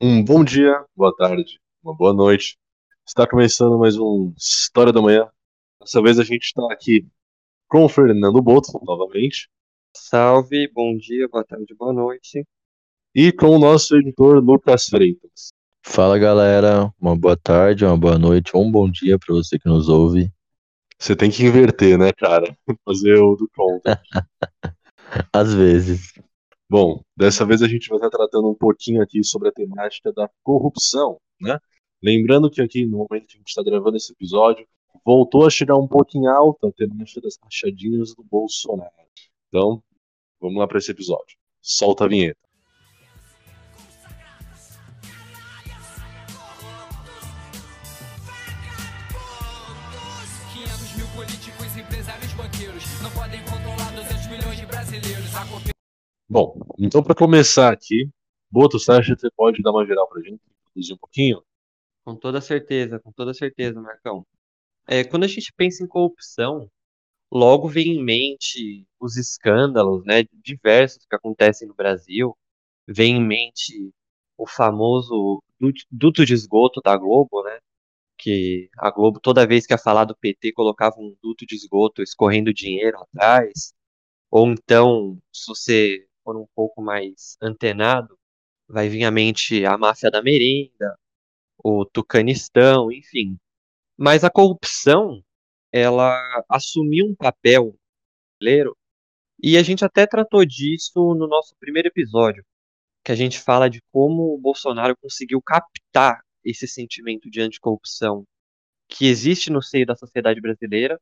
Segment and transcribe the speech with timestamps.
[0.00, 2.56] Um bom dia, boa tarde, uma boa noite.
[3.04, 5.28] Está começando mais um História da Manhã.
[5.80, 7.04] Dessa vez a gente está aqui
[7.66, 9.50] com o Fernando Boto, novamente,
[9.96, 12.46] Salve, bom dia, boa tarde, boa noite.
[13.12, 15.48] e com o nosso editor Lucas Freitas.
[15.84, 19.68] Fala galera, uma boa tarde, uma boa noite, ou um bom dia para você que
[19.68, 20.32] nos ouve.
[20.96, 22.56] Você tem que inverter, né, cara?
[22.84, 24.00] Fazer o do conta.
[25.34, 26.12] Às vezes.
[26.70, 30.28] Bom, dessa vez a gente vai estar tratando um pouquinho aqui sobre a temática da
[30.42, 31.58] corrupção, né?
[32.02, 34.66] Lembrando que aqui no momento que a gente está gravando esse episódio,
[35.02, 38.92] voltou a chegar um pouquinho alta a temática das rachadinhas do Bolsonaro.
[39.48, 39.82] Então,
[40.38, 41.38] vamos lá para esse episódio.
[41.62, 42.38] Solta a vinheta.
[50.52, 55.34] 500 mil políticos, empresários, banqueiros não podem controlar 200 milhões de brasileiros.
[55.34, 55.46] A
[56.28, 58.08] Bom, então para começar aqui,
[58.50, 61.42] Boto, você acha que você pode dar uma geral para a gente, introduzir um pouquinho?
[62.04, 64.26] Com toda certeza, com toda certeza, Marcão.
[64.88, 66.70] É, quando a gente pensa em corrupção,
[67.32, 72.36] logo vem em mente os escândalos, né, diversos que acontecem no Brasil.
[72.88, 73.92] Vem em mente
[74.38, 75.42] o famoso
[75.90, 77.58] duto- de esgoto da Globo, né?
[78.18, 82.02] Que a Globo, toda vez que ia falar do PT, colocava um duto de esgoto
[82.02, 83.74] escorrendo dinheiro atrás.
[84.30, 88.18] Ou então, se você for um pouco mais antenado,
[88.68, 90.94] vai vir à mente a máfia da merenda,
[91.56, 93.38] o Tucanistão, enfim.
[93.96, 95.24] Mas a corrupção,
[95.72, 96.14] ela
[96.46, 97.74] assumiu um papel
[98.38, 98.76] brasileiro,
[99.42, 102.44] e a gente até tratou disso no nosso primeiro episódio,
[103.02, 108.24] que a gente fala de como o Bolsonaro conseguiu captar esse sentimento de anticorrupção
[108.86, 111.00] que existe no seio da sociedade brasileira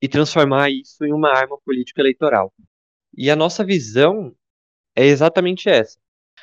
[0.00, 2.52] e transformar isso em uma arma política eleitoral.
[3.16, 4.34] E a nossa visão
[4.96, 5.98] é exatamente essa.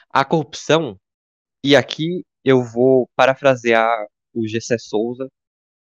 [0.10, 1.00] A corrupção,
[1.64, 5.28] e aqui eu vou parafrasear o Gessé Souza,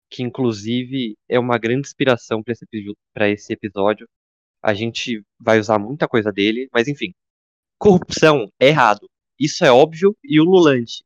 [0.10, 2.66] que inclusive é uma grande inspiração para esse,
[3.34, 4.08] esse episódio.
[4.62, 7.14] A gente vai usar muita coisa dele, mas enfim.
[7.78, 9.10] Corrupção é errado.
[9.40, 11.04] Isso é óbvio e ululante,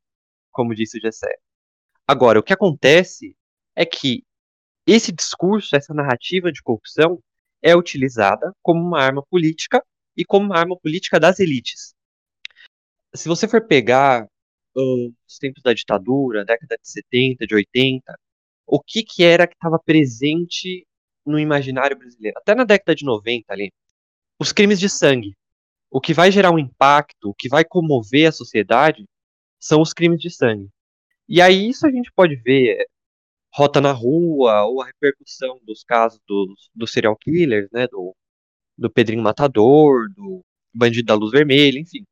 [0.52, 1.38] como disse o Gessé.
[2.08, 3.36] Agora, o que acontece
[3.76, 4.24] é que
[4.88, 7.20] esse discurso, essa narrativa de corrupção
[7.62, 9.84] é utilizada como uma arma política
[10.16, 11.94] e como uma arma política das elites.
[13.16, 14.28] Se você for pegar
[14.78, 14.80] ah,
[15.28, 18.20] os tempos da ditadura, década de 70, de 80,
[18.66, 20.86] o que que era que estava presente
[21.26, 22.38] no imaginário brasileiro?
[22.38, 23.72] Até na década de 90 ali,
[24.40, 25.36] os crimes de sangue.
[25.92, 29.06] O que vai gerar um impacto, o que vai comover a sociedade,
[29.60, 30.70] são os crimes de sangue.
[31.28, 32.86] E aí isso a gente pode ver é,
[33.54, 38.16] Rota na Rua, ou a repercussão dos casos dos, dos serial killers, né, do,
[38.78, 40.42] do Pedrinho Matador, do
[40.74, 42.04] Bandido da Luz Vermelha, enfim.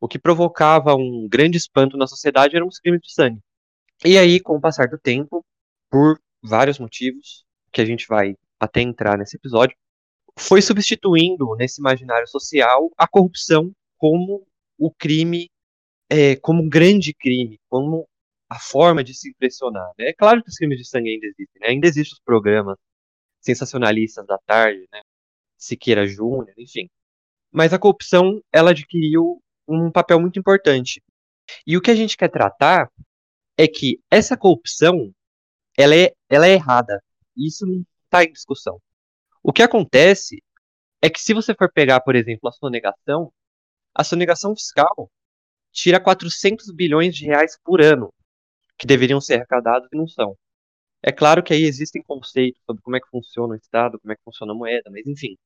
[0.00, 3.40] O que provocava um grande espanto na sociedade eram os crimes de sangue.
[4.04, 5.44] E aí, com o passar do tempo,
[5.90, 9.76] por vários motivos, que a gente vai até entrar nesse episódio,
[10.38, 14.46] foi substituindo nesse imaginário social a corrupção como
[14.78, 15.48] o crime,
[16.10, 18.06] é, como um grande crime, como
[18.48, 19.90] a forma de se impressionar.
[19.98, 20.08] né?
[20.08, 21.68] É claro que os crimes de sangue ainda existem, né?
[21.68, 22.76] ainda existem os programas
[23.40, 25.00] sensacionalistas da tarde, né?
[25.64, 26.88] Siqueira Júnior, enfim.
[27.50, 31.02] Mas a corrupção, ela adquiriu um papel muito importante.
[31.66, 32.90] E o que a gente quer tratar
[33.56, 35.12] é que essa corrupção,
[35.76, 37.02] ela é, ela é errada.
[37.36, 38.80] Isso não está em discussão.
[39.42, 40.42] O que acontece
[41.00, 43.32] é que se você for pegar, por exemplo, a sonegação,
[43.94, 45.10] a sonegação fiscal
[45.72, 48.12] tira 400 bilhões de reais por ano,
[48.78, 50.36] que deveriam ser arrecadados e não são.
[51.02, 54.16] É claro que aí existem conceitos sobre como é que funciona o Estado, como é
[54.16, 55.36] que funciona a moeda, mas enfim.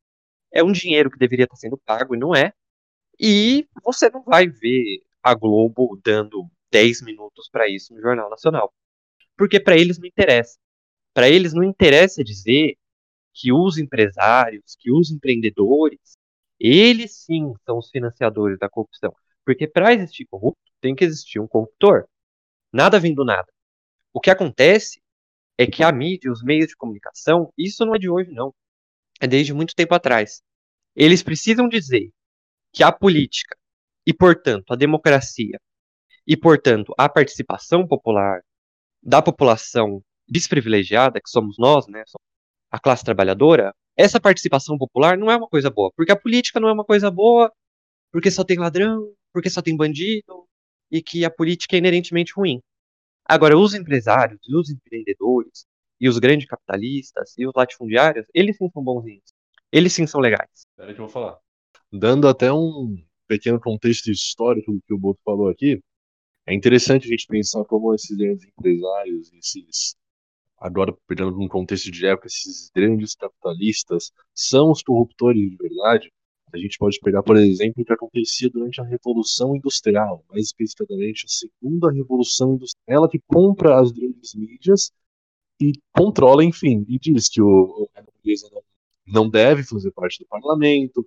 [0.52, 2.52] É um dinheiro que deveria estar sendo pago e não é.
[3.20, 8.72] E você não vai ver a Globo dando 10 minutos para isso no Jornal Nacional.
[9.36, 10.58] Porque para eles não interessa.
[11.14, 12.76] Para eles não interessa dizer
[13.32, 16.18] que os empresários, que os empreendedores,
[16.58, 19.14] eles sim são os financiadores da corrupção.
[19.44, 22.06] Porque para existir corrupto, tem que existir um corruptor.
[22.72, 23.50] Nada vem do nada.
[24.12, 25.00] O que acontece
[25.56, 28.54] é que a mídia, os meios de comunicação, isso não é de hoje, não.
[29.20, 30.42] É desde muito tempo atrás.
[30.94, 32.10] Eles precisam dizer
[32.72, 33.56] que a política
[34.06, 35.58] e, portanto, a democracia
[36.26, 38.40] e, portanto, a participação popular
[39.02, 42.02] da população desprivilegiada, que somos nós, né,
[42.70, 46.68] a classe trabalhadora, essa participação popular não é uma coisa boa, porque a política não
[46.68, 47.52] é uma coisa boa,
[48.12, 50.46] porque só tem ladrão, porque só tem bandido,
[50.90, 52.60] e que a política é inerentemente ruim.
[53.24, 55.66] Agora, os empresários, e os empreendedores,
[56.00, 59.32] e os grandes capitalistas, e os latifundiários, eles sim são bonzinhos.
[59.70, 60.48] Eles sim são legais.
[60.70, 61.38] Espera que eu vou falar.
[61.92, 62.96] Dando até um
[63.26, 65.80] pequeno contexto histórico do que o Boto falou aqui,
[66.46, 69.94] É interessante a gente pensar como esses grandes empresários, esses
[70.58, 76.10] agora pegando num contexto de época, esses grandes capitalistas são os corruptores de verdade.
[76.52, 81.26] A gente pode pegar, por exemplo, o que acontecia durante a Revolução Industrial, mais especificamente
[81.26, 82.82] a Segunda Revolução Industrial.
[82.86, 84.90] Ela que compra as grandes mídias
[85.60, 88.02] e controla, enfim, e diz que o, a
[89.06, 91.06] não, deve fazer parte do parlamento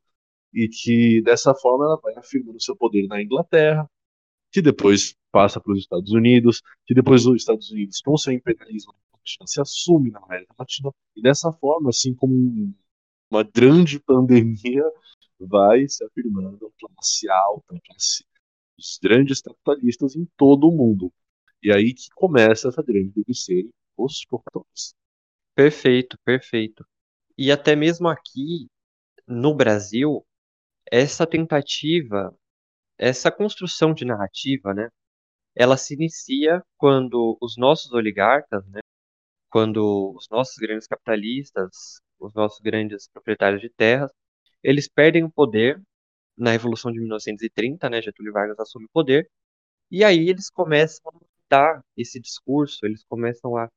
[0.53, 3.89] e que dessa forma ela vai afirmando seu poder na Inglaterra,
[4.51, 8.93] que depois passa para os Estados Unidos, que depois os Estados Unidos, com seu imperialismo,
[9.45, 12.73] se assume na América Latina, e dessa forma, assim como
[13.29, 14.83] uma grande pandemia,
[15.39, 18.25] vai se afirmando a classe alta, a classe,
[18.77, 21.13] os grandes capitalistas em todo o mundo.
[21.63, 23.13] E aí que começa essa grande
[24.09, 24.95] ser os corretores.
[25.55, 26.85] Perfeito, perfeito.
[27.37, 28.67] E até mesmo aqui
[29.27, 30.25] no Brasil,
[30.91, 32.35] essa tentativa,
[32.97, 34.89] essa construção de narrativa, né,
[35.55, 38.81] ela se inicia quando os nossos oligarcas, né,
[39.49, 44.11] quando os nossos grandes capitalistas, os nossos grandes proprietários de terras,
[44.63, 45.81] eles perdem o poder
[46.37, 49.29] na Revolução de 1930, né, Getúlio Vargas assume o poder,
[49.91, 53.69] e aí eles começam a montar esse discurso, eles começam a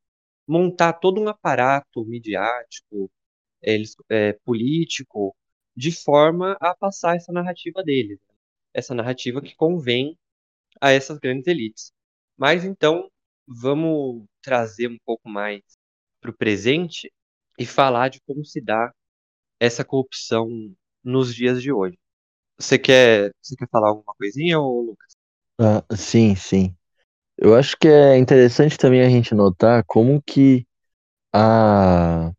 [0.47, 3.11] montar todo um aparato midiático,
[3.63, 5.35] eles, é, político,
[5.77, 8.19] de forma a passar essa narrativa deles,
[8.75, 10.19] essa narrativa que convém
[10.81, 11.93] a essas grandes elites.
[12.37, 13.11] Mas então,
[13.47, 15.63] vamos trazer um pouco mais
[16.21, 17.13] para o presente
[17.59, 18.93] e falar de como se dá
[19.61, 20.49] essa corrupção
[21.03, 21.99] nos dias de hoje.
[22.59, 25.15] Você quer, você quer falar alguma coisinha, ou Lucas?
[25.59, 26.77] Ah, sim, sim.
[27.45, 30.67] Eu acho que é interessante também a gente notar como que
[31.31, 32.33] a...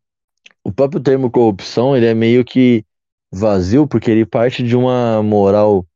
[0.64, 2.84] o próprio termo corrupção ele é meio que
[3.32, 5.86] vazio, porque ele parte de uma moral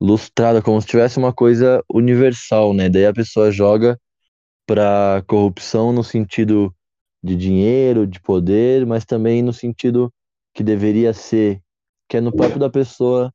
[0.00, 2.88] lustrada, como se tivesse uma coisa universal, né?
[2.88, 3.96] Daí a pessoa joga
[4.66, 6.74] para corrupção no sentido
[7.22, 10.12] de dinheiro, de poder, mas também no sentido
[10.52, 11.62] que deveria ser,
[12.08, 13.32] que é no próprio da pessoa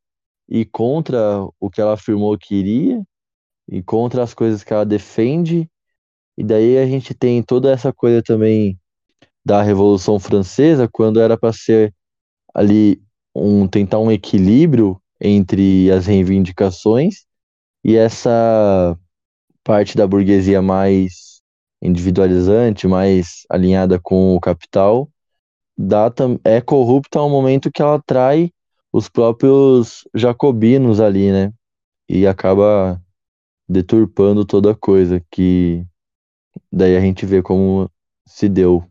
[0.50, 3.02] ir contra o que ela afirmou que iria
[3.72, 5.70] e contra as coisas que ela defende.
[6.38, 8.78] E daí a gente tem toda essa coisa também
[9.44, 11.94] da Revolução Francesa, quando era para ser
[12.54, 13.02] ali
[13.34, 17.26] um tentar um equilíbrio entre as reivindicações
[17.84, 18.98] e essa
[19.64, 21.42] parte da burguesia mais
[21.82, 25.10] individualizante, mais alinhada com o capital,
[25.78, 26.12] dá,
[26.44, 28.52] é corrupta ao momento que ela atrai
[28.94, 31.52] os próprios jacobinos ali, né?
[32.10, 33.02] E acaba
[33.68, 35.86] deturpando toda a coisa que
[36.72, 37.90] daí a gente vê como
[38.28, 38.84] se deu,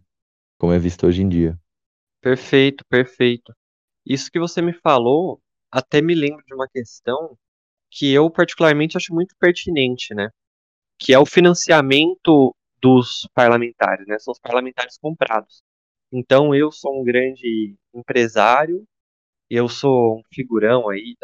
[0.58, 1.58] como é visto hoje em dia.
[2.20, 3.54] Perfeito, perfeito.
[4.04, 5.40] Isso que você me falou
[5.70, 7.36] até me lembra de uma questão
[7.90, 10.30] que eu particularmente acho muito pertinente, né?
[10.98, 14.18] Que é o financiamento dos parlamentares, né?
[14.18, 15.62] São os parlamentares comprados.
[16.12, 18.84] Então eu sou um grande empresário,
[19.48, 21.16] eu sou um figurão aí,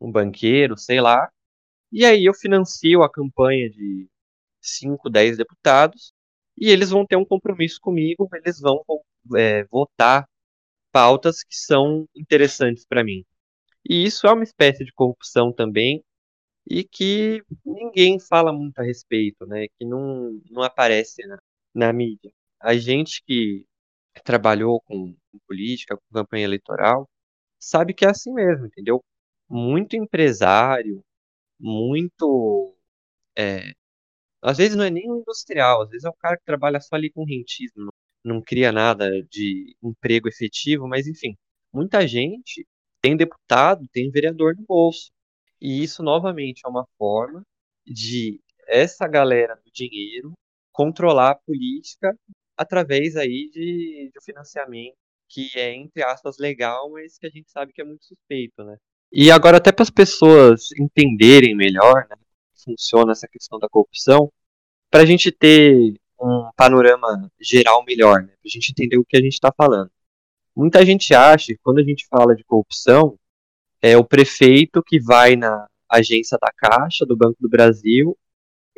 [0.00, 1.30] um banqueiro, sei lá,
[1.92, 4.08] e aí eu financio a campanha de
[4.60, 6.12] 5, 10 deputados,
[6.56, 8.82] e eles vão ter um compromisso comigo, eles vão
[9.36, 10.26] é, votar
[10.92, 13.24] pautas que são interessantes para mim.
[13.88, 16.04] E isso é uma espécie de corrupção também,
[16.66, 19.66] e que ninguém fala muito a respeito, né?
[19.78, 21.38] Que não, não aparece na,
[21.74, 22.32] na mídia.
[22.60, 23.66] A gente que
[24.24, 27.08] trabalhou com, com política, com campanha eleitoral,
[27.58, 29.02] sabe que é assim mesmo, entendeu?
[29.48, 31.02] Muito empresário,
[31.62, 32.76] muito.
[33.38, 33.72] É,
[34.42, 36.96] às vezes não é nem um industrial, às vezes é um cara que trabalha só
[36.96, 37.90] ali com rentismo,
[38.24, 41.36] não, cria nada de emprego efetivo, mas enfim,
[41.72, 42.66] muita gente
[43.02, 45.10] tem deputado, tem vereador no bolso.
[45.60, 47.42] E isso, novamente, é uma forma
[47.86, 50.32] de essa galera do dinheiro
[50.72, 52.16] controlar a política
[52.56, 54.96] através aí de, de financiamento
[55.28, 58.76] que é, entre aspas, legal, mas que a gente sabe que é muito suspeito, né?
[59.12, 64.32] E agora, até para as pessoas entenderem melhor né, como funciona essa questão da corrupção,
[64.90, 69.16] para a gente ter um panorama geral melhor, né, para a gente entender o que
[69.16, 69.90] a gente está falando.
[70.56, 73.18] Muita gente acha que quando a gente fala de corrupção,
[73.82, 78.16] é o prefeito que vai na agência da Caixa, do Banco do Brasil,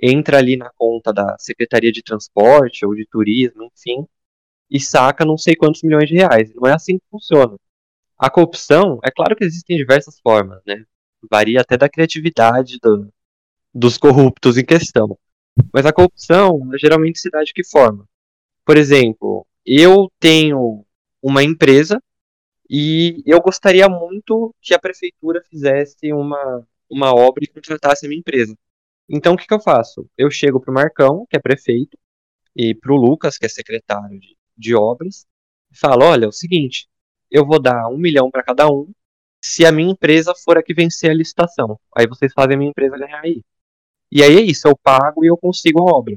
[0.02, 4.06] entra ali na conta da Secretaria de Transporte ou de Turismo, enfim,
[4.70, 6.52] e saca não sei quantos milhões de reais.
[6.54, 7.56] Não é assim que funciona.
[8.25, 10.83] A corrupção, é claro que existem diversas formas, né?
[11.31, 13.12] Varia até da criatividade do,
[13.75, 15.19] dos corruptos em questão.
[15.71, 18.09] Mas a corrupção geralmente se dá de que forma?
[18.64, 20.87] Por exemplo, eu tenho
[21.23, 22.02] uma empresa
[22.71, 28.21] e eu gostaria muito que a prefeitura fizesse uma, uma obra e contratasse a minha
[28.21, 28.57] empresa.
[29.07, 30.09] Então o que, que eu faço?
[30.16, 31.99] Eu chego pro Marcão, que é prefeito,
[32.57, 35.26] e pro Lucas, que é secretário de, de obras,
[35.71, 36.88] e falo: olha, é o seguinte,
[37.31, 38.90] eu vou dar um milhão para cada um
[39.43, 41.78] se a minha empresa for a que vencer a licitação.
[41.97, 43.43] Aí vocês fazem a minha empresa ganhar aí.
[44.11, 46.16] E aí é isso, eu pago e eu consigo a obra.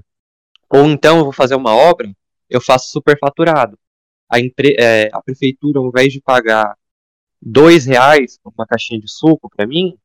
[0.70, 2.10] Ou então eu vou fazer uma obra,
[2.50, 3.78] eu faço superfaturado.
[4.30, 6.78] A, empre é, a prefeitura, ao invés de pagar
[7.42, 9.98] dois reais por uma caixinha de suco para mim,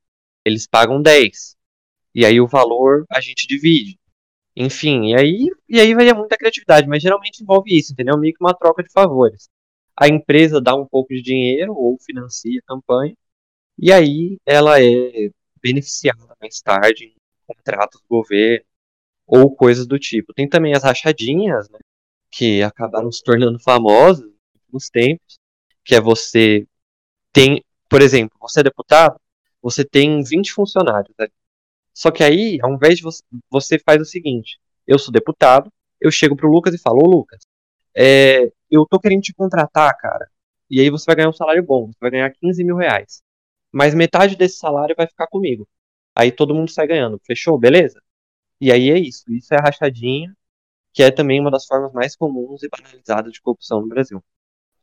[0.44, 1.56] eles pagam 10.
[2.14, 3.98] E aí o valor a gente divide.
[4.54, 8.18] Enfim, e aí, e aí vai muita criatividade, mas geralmente envolve isso, entendeu?
[8.18, 9.48] Meio que uma troca de favores.
[9.96, 13.14] A empresa dá um pouco de dinheiro ou financia a campanha,
[13.78, 15.30] e aí ela é
[15.62, 18.64] beneficiada mais tarde em contratos do governo
[19.26, 20.34] ou coisas do tipo.
[20.34, 21.78] Tem também as rachadinhas, né,
[22.30, 24.30] que acabaram se tornando famosas
[24.72, 25.38] nos tempos,
[25.84, 26.66] que é você
[27.32, 29.20] tem, por exemplo, você é deputado,
[29.60, 31.14] você tem 20 funcionários.
[31.18, 31.28] Né?
[31.94, 35.70] Só que aí, ao invés de você, você faz o seguinte: eu sou deputado,
[36.00, 37.40] eu chego pro Lucas e falo, ô Lucas,
[37.94, 40.28] é, eu tô querendo te contratar, cara.
[40.70, 43.22] E aí você vai ganhar um salário bom, você vai ganhar 15 mil reais.
[43.70, 45.68] Mas metade desse salário vai ficar comigo.
[46.14, 47.20] Aí todo mundo sai ganhando.
[47.26, 47.58] Fechou?
[47.58, 48.00] Beleza?
[48.60, 49.24] E aí é isso.
[49.30, 50.34] Isso é rachadinha,
[50.92, 54.22] que é também uma das formas mais comuns e banalizadas de corrupção no Brasil.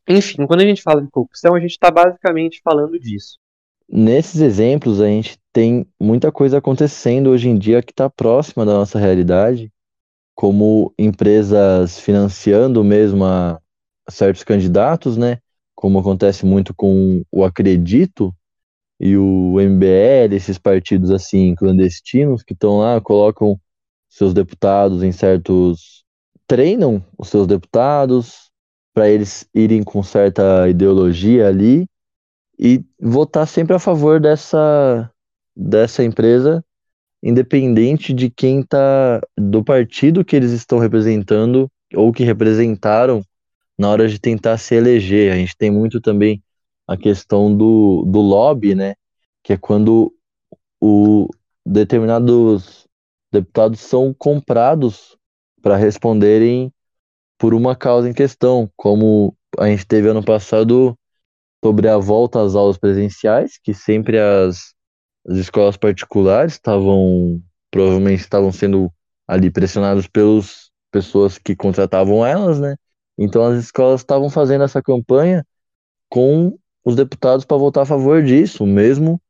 [0.08, 3.38] Enfim, quando a gente fala de corrupção, a gente está basicamente falando disso.
[3.88, 8.74] Nesses exemplos, a gente tem muita coisa acontecendo hoje em dia que está próxima da
[8.74, 9.72] nossa realidade,
[10.36, 13.60] como empresas financiando mesmo a
[14.10, 15.40] certos candidatos, né?
[15.76, 18.34] Como acontece muito com o Acredito,
[19.00, 23.58] e o MBL, esses partidos assim clandestinos que estão lá, colocam
[24.10, 26.04] seus deputados em certos
[26.46, 28.50] treinam os seus deputados
[28.94, 31.88] para eles irem com certa ideologia ali
[32.60, 35.10] e votar sempre a favor dessa
[35.56, 36.64] dessa empresa,
[37.22, 43.22] independente de quem tá do partido que eles estão representando ou que representaram
[43.80, 45.32] na hora de tentar se eleger.
[45.32, 46.44] A gente tem muito também
[46.86, 48.96] a questão do, do lobby, né?
[49.42, 50.14] Que é quando
[50.82, 51.30] o
[51.66, 52.86] determinados
[53.32, 55.18] deputados são comprados
[55.62, 56.74] para responderem
[57.38, 60.98] por uma causa em questão, como a gente teve ano passado
[61.64, 64.74] sobre a volta às aulas presenciais, que sempre as,
[65.28, 68.92] as escolas particulares estavam provavelmente estavam sendo
[69.28, 72.76] ali pressionadas pelas pessoas que contratavam elas, né?
[73.20, 75.46] Então as escolas estavam fazendo essa campanha
[76.10, 79.22] com os deputados para votar a favor disso, mesmo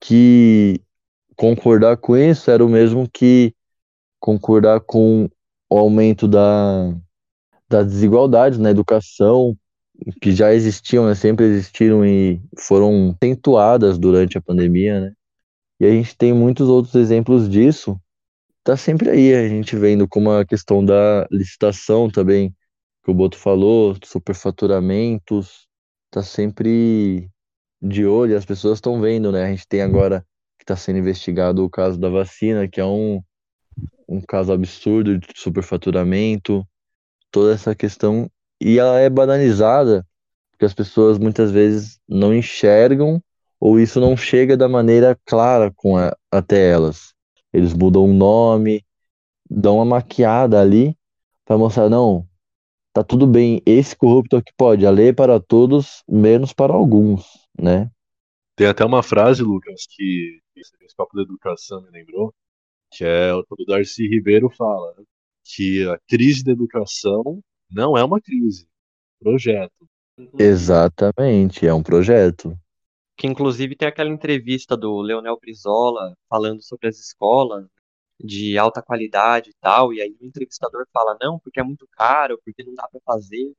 [0.00, 0.80] que
[1.36, 3.54] concordar com isso era o mesmo que
[4.18, 5.30] concordar com
[5.70, 6.92] o aumento da,
[7.68, 9.56] das desigualdades na educação,
[10.20, 15.12] que já existiam, né, sempre existiram e foram acentuadas durante a pandemia, né?
[15.80, 18.00] E a gente tem muitos outros exemplos disso.
[18.64, 22.52] Tá sempre aí a gente vendo como a questão da licitação também,
[23.08, 25.66] que o Boto falou, superfaturamentos,
[26.10, 27.30] tá sempre
[27.80, 29.44] de olho, as pessoas estão vendo, né?
[29.44, 30.20] A gente tem agora
[30.58, 33.22] que está sendo investigado o caso da vacina, que é um,
[34.06, 36.62] um caso absurdo de superfaturamento,
[37.30, 40.06] toda essa questão, e ela é banalizada,
[40.50, 43.22] porque as pessoas muitas vezes não enxergam
[43.58, 47.14] ou isso não chega da maneira clara com a, até elas.
[47.54, 48.84] Eles mudam o nome,
[49.48, 50.94] dão uma maquiada ali
[51.46, 52.27] para mostrar, não,
[52.98, 56.72] tá tudo bem, esse corrupto é que pode, a lei é para todos, menos para
[56.72, 57.90] alguns, né?
[58.56, 62.34] Tem até uma frase, Lucas, que esse papo da educação me lembrou,
[62.92, 65.04] que é quando o Darcy Ribeiro fala né,
[65.44, 67.40] que a crise da educação
[67.70, 68.66] não é uma crise,
[69.20, 69.88] é projeto.
[70.36, 72.58] Exatamente, é um projeto.
[73.16, 77.66] Que inclusive tem aquela entrevista do Leonel Brizola falando sobre as escolas
[78.20, 82.38] de alta qualidade e tal, e aí o entrevistador fala, não, porque é muito caro,
[82.44, 83.52] porque não dá para fazer.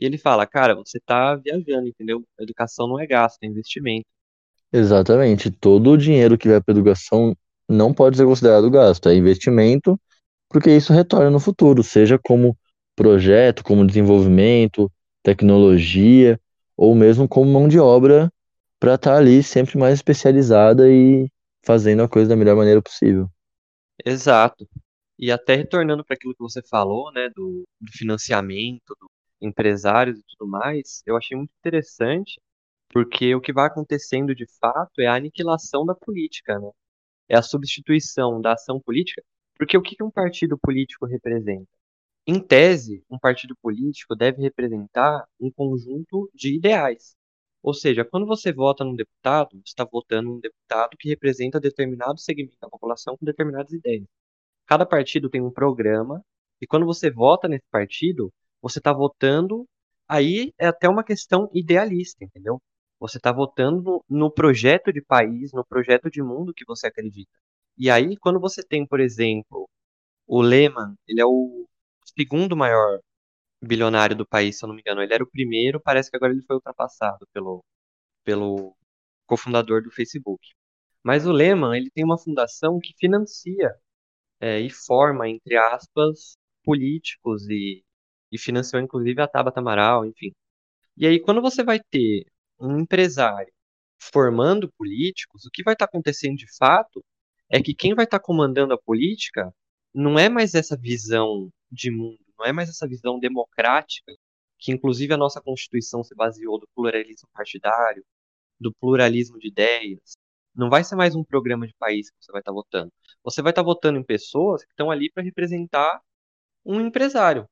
[0.00, 2.24] E ele fala, cara, você tá viajando, entendeu?
[2.38, 4.06] Educação não é gasto, é investimento.
[4.72, 5.50] Exatamente.
[5.50, 7.36] Todo o dinheiro que vai para educação
[7.68, 10.00] não pode ser considerado gasto, é investimento,
[10.48, 12.56] porque isso retorna no futuro, seja como
[12.96, 14.90] projeto, como desenvolvimento,
[15.22, 16.40] tecnologia,
[16.76, 18.32] ou mesmo como mão de obra
[18.78, 21.28] para estar tá ali sempre mais especializada e
[21.64, 23.28] fazendo a coisa da melhor maneira possível.
[24.04, 24.68] Exato.
[25.18, 30.24] E até retornando para aquilo que você falou, né, do, do financiamento, do empresários e
[30.36, 32.40] tudo mais, eu achei muito interessante,
[32.90, 36.70] porque o que vai acontecendo de fato é a aniquilação da política, né?
[37.28, 39.22] É a substituição da ação política,
[39.58, 41.68] porque o que que um partido político representa?
[42.26, 47.16] Em tese, um partido político deve representar um conjunto de ideais.
[47.62, 52.18] Ou seja, quando você vota num deputado, você está votando num deputado que representa determinado
[52.20, 54.06] segmento da população com determinadas ideias.
[54.66, 56.24] Cada partido tem um programa,
[56.60, 59.66] e quando você vota nesse partido, você está votando.
[60.08, 62.60] Aí é até uma questão idealista, entendeu?
[62.98, 67.30] Você está votando no, projeto de país, no projeto de mundo que você acredita.
[67.78, 69.68] E aí, quando você tem, por exemplo,
[70.26, 71.66] o Lehman, ele é o
[72.16, 73.00] segundo maior
[73.62, 75.02] bilionário do país, se eu não me engano.
[75.02, 77.64] Ele era o primeiro, parece que agora ele foi ultrapassado pelo,
[78.24, 78.76] pelo
[79.26, 80.40] cofundador do Facebook.
[81.02, 83.74] Mas o Lehman, ele tem uma fundação que financia
[84.40, 87.84] é, e forma, entre aspas, políticos e,
[88.32, 90.32] e financiou inclusive a Tabata Amaral, enfim.
[90.96, 92.26] E aí, quando você vai ter
[92.60, 93.52] um empresário
[93.98, 97.04] formando políticos, o que vai estar acontecendo de fato
[97.50, 99.52] é que quem vai estar comandando a política
[99.94, 104.12] não é mais essa visão de mundo, não é mais essa visão democrática,
[104.58, 108.04] que inclusive a nossa Constituição se baseou do pluralismo partidário,
[108.58, 110.16] do pluralismo de ideias.
[110.54, 112.92] Não vai ser mais um programa de país que você vai estar votando.
[113.22, 116.00] Você vai estar votando em pessoas que estão ali para representar
[116.64, 117.46] um empresário,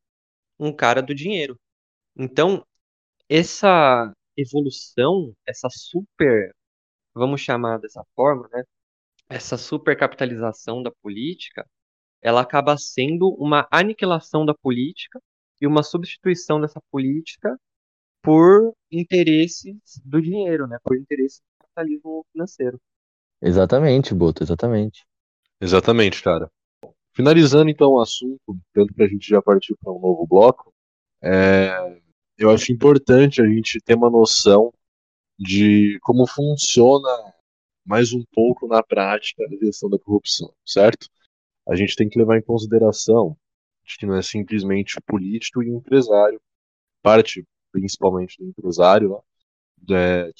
[0.58, 1.58] um cara do dinheiro.
[2.16, 2.64] Então,
[3.28, 6.54] essa evolução, essa super,
[7.14, 8.64] vamos chamar dessa forma, né?
[9.28, 11.66] Essa supercapitalização da política,
[12.22, 15.20] ela acaba sendo uma aniquilação da política
[15.60, 17.58] e uma substituição dessa política
[18.22, 20.78] por interesses do dinheiro, né?
[20.82, 22.80] Por interesses do capitalismo financeiro.
[23.40, 25.06] Exatamente, Boto, exatamente.
[25.60, 26.50] Exatamente, cara.
[27.12, 30.72] Finalizando então o assunto, tanto que a gente já partiu para um novo bloco,
[31.22, 32.00] é,
[32.36, 34.72] eu acho importante a gente ter uma noção
[35.38, 37.08] de como funciona
[37.84, 41.08] mais um pouco na prática a gestão da corrupção, certo?
[41.68, 43.36] A gente tem que levar em consideração
[43.84, 46.40] de que não é simplesmente político e empresário,
[47.02, 49.20] parte principalmente do empresário,
[49.88, 50.30] né,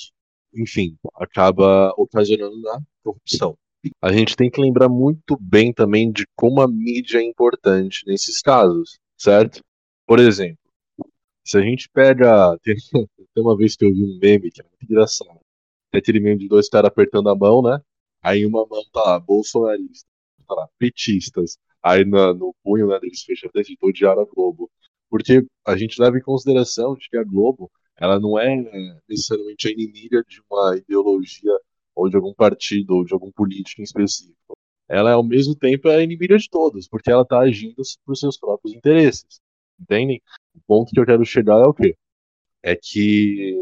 [0.54, 3.56] enfim, acaba ocasionando na corrupção.
[4.02, 8.40] A gente tem que lembrar muito bem também de como a mídia é importante nesses
[8.40, 9.62] casos, certo?
[10.06, 10.58] Por exemplo,
[11.44, 12.58] se a gente pega.
[12.62, 12.76] Tem,
[13.42, 15.40] uma vez que eu vi um meme que é muito engraçado.
[15.90, 17.80] Tem aquele meme de dois caras apertando a mão, né?
[18.22, 20.06] Aí uma mão tá lá, bolsonarista,
[20.54, 21.58] lá, petistas.
[21.82, 24.70] Aí no, no punho né, deles fecha a de odiar a Globo.
[25.10, 29.72] Porque a gente leva em consideração de que a Globo ela não é necessariamente a
[29.72, 31.52] inimiga de uma ideologia
[31.94, 34.56] ou de algum partido ou de algum político em específico.
[34.88, 38.38] Ela, ao mesmo tempo, é a inimiga de todos, porque ela está agindo por seus
[38.38, 39.40] próprios interesses.
[39.78, 40.22] Entendem?
[40.54, 41.96] O ponto que eu quero chegar é o quê?
[42.62, 43.54] É que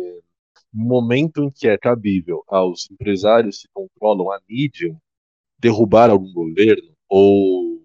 [0.73, 4.95] no momento em que é cabível aos empresários que controlam a mídia
[5.59, 7.83] derrubar algum governo ou,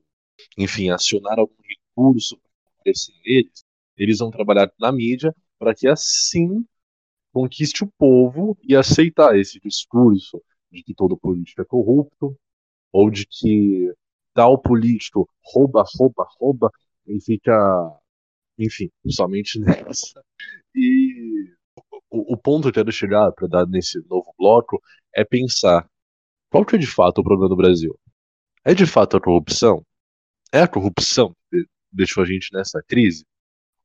[0.58, 2.92] enfim, acionar algum recurso para
[3.26, 3.66] eles,
[3.98, 6.66] eles vão trabalhar na mídia para que assim
[7.32, 12.36] conquiste o povo e aceitar esse discurso de que todo político é corrupto
[12.92, 13.94] ou de que
[14.34, 16.72] tal político rouba, rouba, rouba
[17.08, 17.54] e fica
[18.58, 20.24] enfim, somente nessa.
[20.76, 21.54] E
[22.10, 24.82] o, o ponto que eu quero chegar para dar nesse novo bloco
[25.16, 25.90] é pensar
[26.52, 27.98] qual que é de fato o problema do Brasil?
[28.66, 29.86] É de fato a corrupção?
[30.52, 33.26] É a corrupção que deixou a gente nessa crise?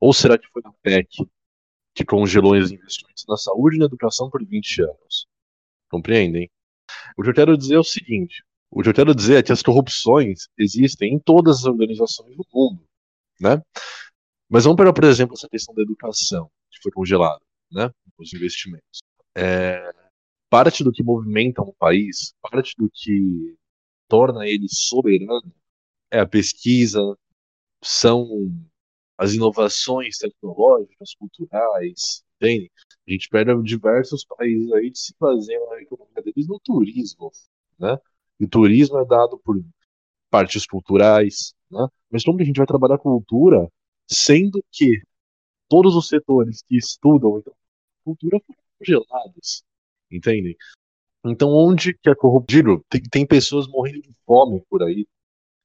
[0.00, 1.08] Ou será que foi a PEC
[1.94, 5.28] que congelou os investimentos na saúde e na educação por 20 anos?
[5.88, 6.50] Compreendem?
[7.16, 9.52] O que eu quero dizer é o seguinte: o que eu quero dizer é que
[9.52, 12.84] as corrupções existem em todas as organizações do mundo,
[13.40, 13.62] né?
[14.48, 17.88] Mas vamos pegar, por exemplo, essa questão da educação, que foi congelada, né?
[18.18, 19.02] Os investimentos.
[19.36, 19.88] É,
[20.50, 23.56] parte do que movimenta um país, parte do que
[24.08, 25.52] torna ele soberano
[26.10, 27.00] é a pesquisa,
[27.82, 28.26] são
[29.18, 32.70] as inovações tecnológicas, culturais, entende?
[33.06, 37.32] A gente pega diversos países aí de se fazer a economia deles no turismo,
[37.78, 37.98] né?
[38.38, 39.62] E o turismo é dado por
[40.30, 41.86] partes culturais, né?
[42.10, 43.70] Mas como que a gente vai trabalhar cultura
[44.06, 45.02] sendo que
[45.68, 47.54] todos os setores que estudam então,
[48.04, 49.64] cultura foram congelados,
[50.10, 50.56] entendem?
[51.24, 52.82] Então, onde que a corrupção.
[52.88, 55.06] Tem, tem pessoas morrendo de fome por aí,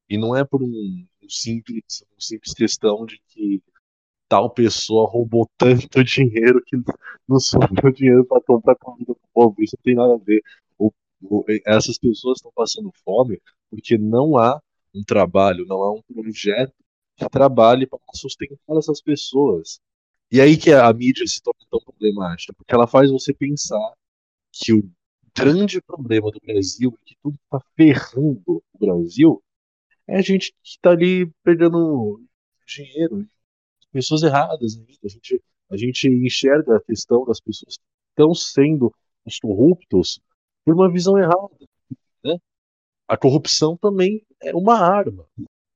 [0.10, 3.62] e não é por um, um simples, um simples questão de que
[4.28, 6.78] tal pessoa roubou tanto dinheiro que
[7.28, 9.56] não sobrou dinheiro para comprar comida pro povo.
[9.62, 10.42] Isso não tem nada a ver.
[10.78, 10.92] O,
[11.24, 14.62] o, essas pessoas estão passando fome porque não há
[14.94, 16.74] um trabalho, não há um projeto
[17.16, 19.80] que trabalhe para sustentar essas pessoas.
[20.32, 23.94] E aí que a mídia se torna tão problemática, porque ela faz você pensar
[24.52, 24.90] que o
[25.36, 29.42] grande problema do Brasil, que tudo está ferrando o Brasil,
[30.08, 32.22] é a gente que está ali pegando
[32.66, 33.28] dinheiro,
[33.92, 34.78] pessoas erradas.
[35.04, 38.94] A gente, a gente enxerga a questão das pessoas que estão sendo
[39.26, 40.20] os corruptos
[40.66, 41.58] por uma visão errada.
[42.24, 42.38] Né?
[43.08, 45.26] A corrupção também é uma arma.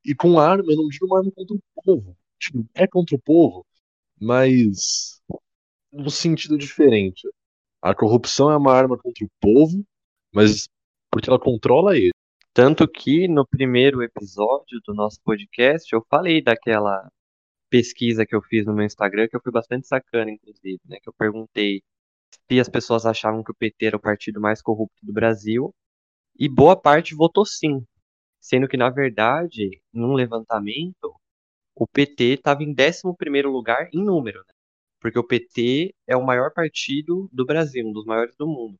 [0.03, 2.17] E com arma, eu não digo uma arma contra o povo.
[2.39, 3.65] Tipo, é contra o povo,
[4.19, 5.21] mas
[5.91, 7.27] num sentido diferente.
[7.85, 9.85] A corrupção é uma arma contra o povo,
[10.33, 10.67] mas
[11.11, 12.09] porque ela controla ele.
[12.51, 17.07] Tanto que no primeiro episódio do nosso podcast eu falei daquela
[17.69, 20.97] pesquisa que eu fiz no meu Instagram, que eu fui bastante sacana, inclusive, né?
[20.99, 21.83] Que eu perguntei
[22.51, 25.71] se as pessoas achavam que o PT era o partido mais corrupto do Brasil,
[26.39, 27.85] e boa parte votou sim.
[28.41, 31.13] Sendo que, na verdade, num levantamento,
[31.75, 34.54] o PT estava em 11º lugar em número, né?
[35.05, 38.75] Porque o PT é o maior partido do Brasil, um dos maiores do mundo.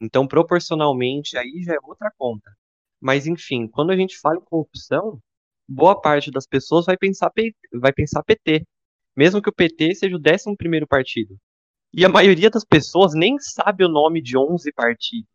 [0.00, 2.50] Então, proporcionalmente, aí já é outra conta.
[2.98, 5.20] Mas, enfim, quando a gente fala em corrupção,
[5.68, 7.30] boa parte das pessoas vai pensar,
[7.74, 8.64] vai pensar PT.
[9.14, 11.36] Mesmo que o PT seja o 11º partido.
[11.92, 15.28] E a maioria das pessoas nem sabe o nome de 11 partidos.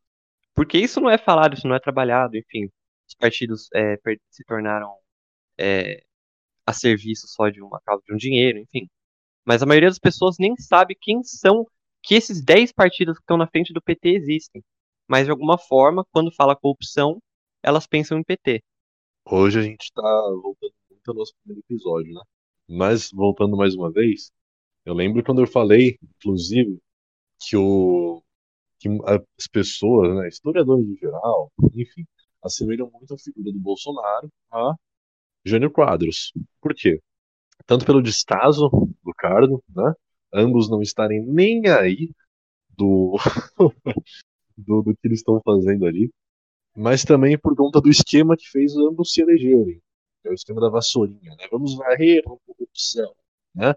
[0.56, 2.68] Porque isso não é falado, isso não é trabalhado, enfim.
[3.08, 3.96] Os partidos é,
[4.32, 4.92] se tornaram
[5.56, 6.04] é,
[6.66, 8.90] a serviço só de uma causa de um dinheiro, enfim.
[9.46, 11.66] Mas a maioria das pessoas nem sabe quem são
[12.04, 14.64] que esses 10 partidos que estão na frente do PT existem.
[15.08, 17.22] Mas de alguma forma, quando fala corrupção,
[17.62, 18.64] elas pensam em PT.
[19.26, 20.02] Hoje a gente está
[20.42, 22.22] voltando muito ao nosso primeiro episódio, né?
[22.68, 24.32] Mas voltando mais uma vez,
[24.86, 26.80] eu lembro quando eu falei, inclusive,
[27.40, 28.24] que o
[28.80, 32.04] que as pessoas, né, historiadores em geral, enfim,
[32.44, 34.74] assemelham muito a figura do Bolsonaro a
[35.46, 36.34] Jânio Quadros.
[36.60, 37.00] Por quê?
[37.68, 38.72] Tanto pelo descaso
[39.22, 39.94] do cargo, né?
[40.34, 42.12] Ambos não estarem nem aí
[42.70, 43.18] do,
[44.58, 46.12] do, do que eles estão fazendo ali,
[46.76, 49.82] mas também por conta do esquema que fez ambos se elegerem,
[50.24, 51.48] é o esquema da vassourinha, né?
[51.52, 53.14] Vamos varrer a corrupção,
[53.54, 53.74] né?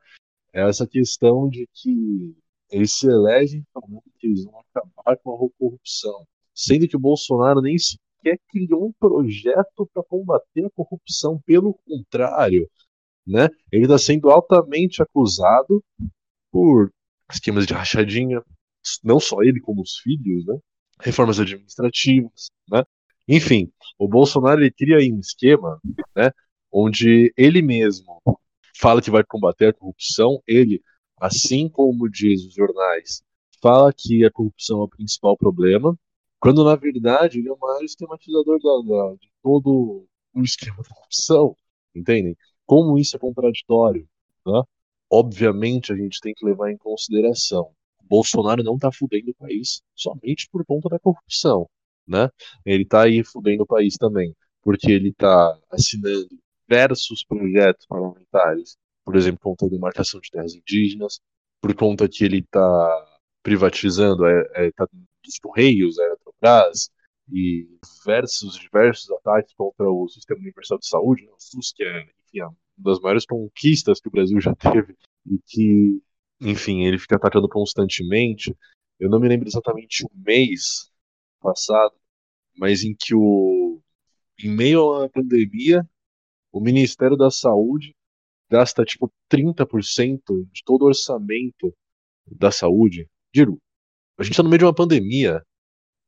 [0.53, 2.37] É essa questão de que
[2.71, 7.61] eles se elegem falando que eles vão acabar com a corrupção, sendo que o Bolsonaro
[7.61, 12.71] nem sequer criou um projeto para combater a corrupção, pelo contrário,
[13.27, 13.49] né?
[13.73, 15.83] Ele está sendo altamente acusado
[16.51, 16.91] por
[17.31, 18.43] esquemas de rachadinha,
[19.03, 20.59] não só ele como os filhos, né?
[21.01, 22.83] reformas administrativas, né?
[23.27, 25.81] Enfim, o Bolsonaro ele cria aí um esquema,
[26.15, 26.31] né,
[26.71, 28.21] onde ele mesmo
[28.79, 30.83] fala que vai combater a corrupção, ele,
[31.19, 33.23] assim como diz os jornais,
[33.63, 35.99] fala que a corrupção é o principal problema,
[36.39, 40.95] quando na verdade ele é o maior esquematizador da, da, de todo o esquema da
[40.95, 41.57] corrupção,
[41.95, 42.37] entendem?
[42.67, 44.09] Como isso é contraditório,
[44.47, 44.63] né?
[45.11, 47.71] Obviamente a gente tem que levar em consideração
[48.09, 51.69] Bolsonaro não está fudendo o país somente por conta da corrupção,
[52.07, 52.29] né?
[52.65, 56.29] Ele está aí fudendo o país também, porque ele está assinando
[56.69, 61.21] diversos projetos parlamentares, por exemplo, contra a demarcação de terras indígenas,
[61.61, 63.07] por conta que ele está
[63.43, 64.87] privatizando é, é, tá,
[65.27, 66.91] os Correios, a Eletrobras,
[67.31, 72.07] e diversos, diversos ataques contra o Sistema Universal de Saúde, né, o SUS, que é,
[72.43, 76.03] uma das maiores conquistas que o Brasil já teve, e que
[76.41, 78.55] enfim, ele fica atacando constantemente.
[78.99, 80.91] Eu não me lembro exatamente o mês
[81.41, 81.95] passado,
[82.57, 83.81] mas em que o
[84.39, 85.89] em meio à pandemia,
[86.53, 87.95] o Ministério da Saúde
[88.51, 90.21] gasta tipo 30%
[90.53, 91.75] de todo o orçamento
[92.27, 93.09] da saúde.
[93.33, 93.61] Digo,
[94.19, 95.43] a gente está no meio de uma pandemia.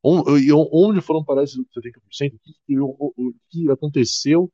[0.03, 2.35] Onde foram parar esses 70%?
[2.35, 4.51] O que, o, o que aconteceu?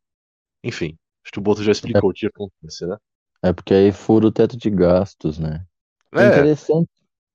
[0.63, 2.97] Enfim, acho que o Boto já explicou é, o que aconteceu, né?
[3.41, 5.65] É porque aí fura o teto de gastos, né?
[6.13, 6.89] É, interessante.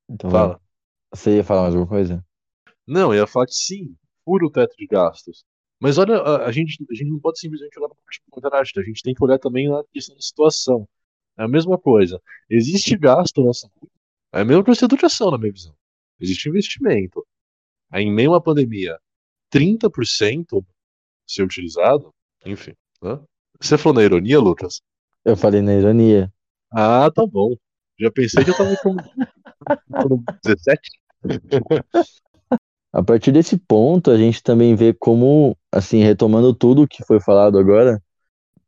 [0.09, 0.61] Então, Fala.
[1.13, 2.25] Você ia falar mais alguma coisa?
[2.87, 5.45] Não, eu ia falar que sim, fura o teto de gastos.
[5.81, 8.81] Mas olha, a, a gente, a gente não pode simplesmente olhar para a parte burocrática,
[8.81, 10.89] a gente tem que olhar também na questão da situação.
[11.37, 12.21] É a mesma coisa.
[12.51, 13.71] Existe gasto nessa.
[14.33, 15.75] É a mesma coisa de educação, na minha visão.
[16.21, 17.25] Existe investimento.
[17.91, 18.99] Aí, em meio a uma pandemia,
[19.53, 20.65] 30%
[21.27, 22.13] ser utilizado,
[22.45, 22.75] enfim.
[23.01, 23.21] Né?
[23.61, 24.81] Você falou na ironia, Lucas?
[25.25, 26.33] Eu falei na ironia.
[26.73, 27.55] Ah, tá bom.
[27.99, 28.97] Já pensei que eu tava com,
[29.91, 30.81] com 17.
[32.93, 37.59] A partir desse ponto, a gente também vê como, assim, retomando tudo que foi falado
[37.59, 38.03] agora,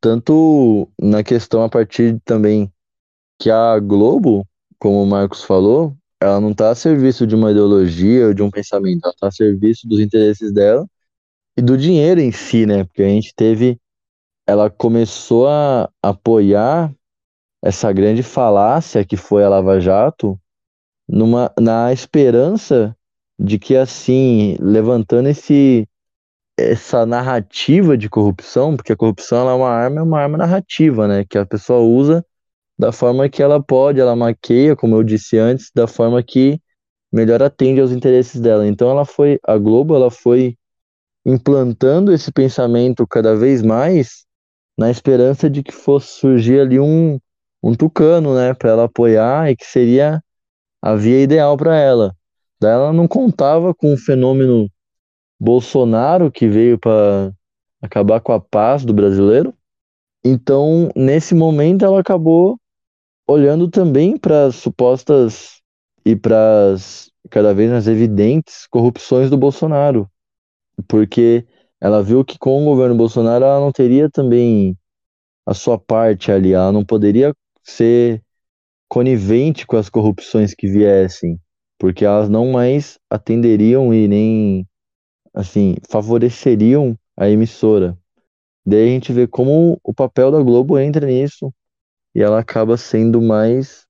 [0.01, 2.73] tanto na questão a partir também
[3.39, 4.47] que a Globo,
[4.79, 8.51] como o Marcos falou, ela não está a serviço de uma ideologia ou de um
[8.51, 10.87] pensamento, ela está a serviço dos interesses dela
[11.57, 12.85] e do dinheiro em si, né?
[12.85, 13.81] Porque a gente teve,
[14.51, 16.93] ela começou a apoiar
[17.63, 20.37] essa grande falácia que foi a Lava Jato,
[21.09, 22.97] numa, na esperança
[23.39, 25.87] de que assim, levantando esse
[26.59, 31.25] essa narrativa de corrupção, porque a corrupção é uma arma, é uma arma narrativa, né,
[31.25, 32.27] que a pessoa usa
[32.79, 36.61] da forma que ela pode, ela maqueia, como eu disse antes, da forma que
[37.13, 38.67] melhor atende aos interesses dela.
[38.67, 40.57] Então ela foi, a Globo, ela foi
[41.25, 44.27] implantando esse pensamento cada vez mais
[44.81, 47.21] na esperança de que fosse surgir ali um,
[47.63, 50.25] um tucano, né, para ela apoiar e que seria
[50.81, 52.17] a via ideal para ela.
[52.59, 54.71] Daí ela não contava com o fenômeno
[55.39, 57.31] Bolsonaro que veio para
[57.83, 59.53] acabar com a paz do brasileiro.
[60.25, 62.59] Então, nesse momento, ela acabou
[63.29, 65.61] olhando também para as supostas
[66.07, 70.11] e para as cada vez mais evidentes corrupções do Bolsonaro,
[70.89, 71.47] porque
[71.81, 74.77] ela viu que com o governo Bolsonaro ela não teria também
[75.47, 78.23] a sua parte ali, ela não poderia ser
[78.89, 81.41] conivente com as corrupções que viessem,
[81.79, 84.69] porque elas não mais atenderiam e nem
[85.33, 87.97] assim favoreceriam a emissora.
[88.67, 91.53] Daí a gente vê como o papel da Globo entra nisso
[92.15, 93.87] e ela acaba sendo mais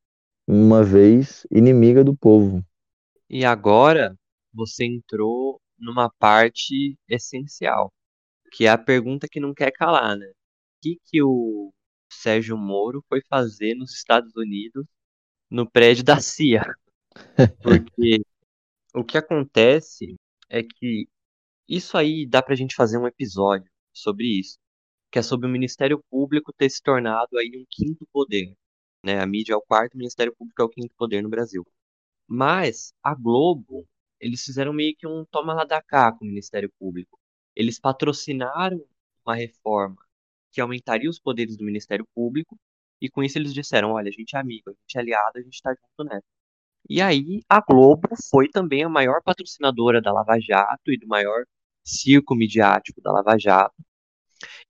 [0.47, 2.63] uma vez inimiga do povo.
[3.29, 4.15] E agora
[4.53, 7.93] você entrou numa parte essencial,
[8.53, 10.27] que é a pergunta que não quer calar, né?
[10.27, 10.35] O
[10.83, 11.73] que, que o
[12.11, 14.87] Sérgio Moro foi fazer nos Estados Unidos
[15.51, 16.65] no prédio da CIA?
[17.63, 18.23] Porque
[18.95, 20.17] o que acontece
[20.49, 21.09] é que
[21.69, 24.59] isso aí dá pra gente fazer um episódio sobre isso,
[25.11, 28.53] que é sobre o Ministério Público ter se tornado aí um quinto poder.
[29.05, 29.21] Né?
[29.21, 31.67] A mídia é o quarto, o Ministério Público é o quinto poder no Brasil.
[32.27, 33.87] Mas a Globo,
[34.21, 37.19] eles fizeram meio que um toma lá da cá com o Ministério Público.
[37.57, 38.85] Eles patrocinaram
[39.25, 39.97] uma reforma
[40.53, 42.59] que aumentaria os poderes do Ministério Público
[43.01, 45.43] e com isso eles disseram, olha, a gente é amigo, a gente é aliado, a
[45.43, 46.27] gente está junto nessa.
[46.89, 51.45] E aí a Globo foi também a maior patrocinadora da Lava Jato e do maior
[51.85, 53.75] circo midiático da Lava Jato.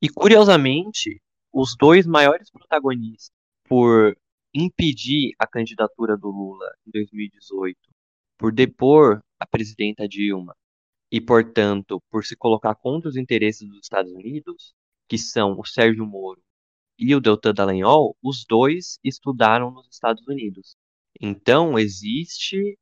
[0.03, 1.21] E curiosamente,
[1.53, 3.31] os dois maiores protagonistas
[3.65, 4.17] por
[4.55, 7.79] impedir a candidatura do Lula em 2018,
[8.41, 10.57] por depor a presidenta Dilma
[11.13, 14.75] e, portanto, por se colocar contra os interesses dos Estados Unidos,
[15.07, 16.43] que são o Sérgio Moro
[16.99, 20.75] e o Deltan Dallagnol, os dois estudaram nos Estados Unidos.
[21.21, 22.79] Então, existe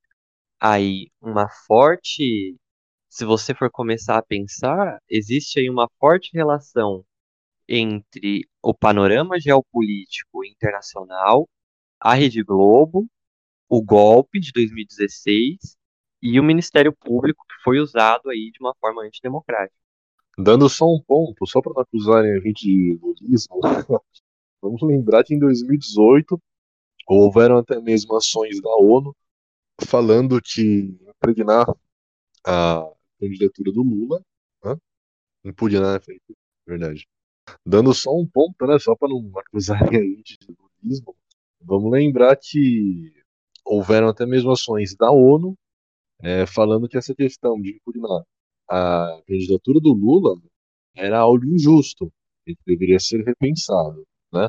[0.61, 2.57] aí uma forte
[3.09, 7.05] se você for começar a pensar, existe aí uma forte relação
[7.69, 11.49] entre o panorama geopolítico internacional,
[12.01, 13.09] a Rede Globo,
[13.69, 15.77] o golpe de 2016
[16.23, 19.77] e o Ministério Público que foi usado aí de uma forma antidemocrática.
[20.37, 23.61] Dando só um ponto, só para não acusarem a gente de lulismo,
[24.63, 26.41] vamos lembrar que em 2018
[27.07, 29.15] houveram até mesmo ações da ONU
[29.87, 31.67] falando que impregnar
[32.45, 32.89] a
[33.21, 34.23] candidatura do Lula,
[34.65, 34.77] né?
[35.45, 36.17] impugnar, né?
[36.67, 37.07] verdade.
[37.65, 41.17] Dando só um ponto, né, só para não acusarem a gente de lulismo,
[41.61, 43.13] vamos lembrar que
[43.69, 45.57] houveram até mesmo ações da ONU
[46.23, 48.23] é, falando que essa questão de impugnar
[48.69, 50.37] a candidatura do Lula
[50.95, 52.13] era algo injusto,
[52.45, 54.49] que deveria ser repensado, né?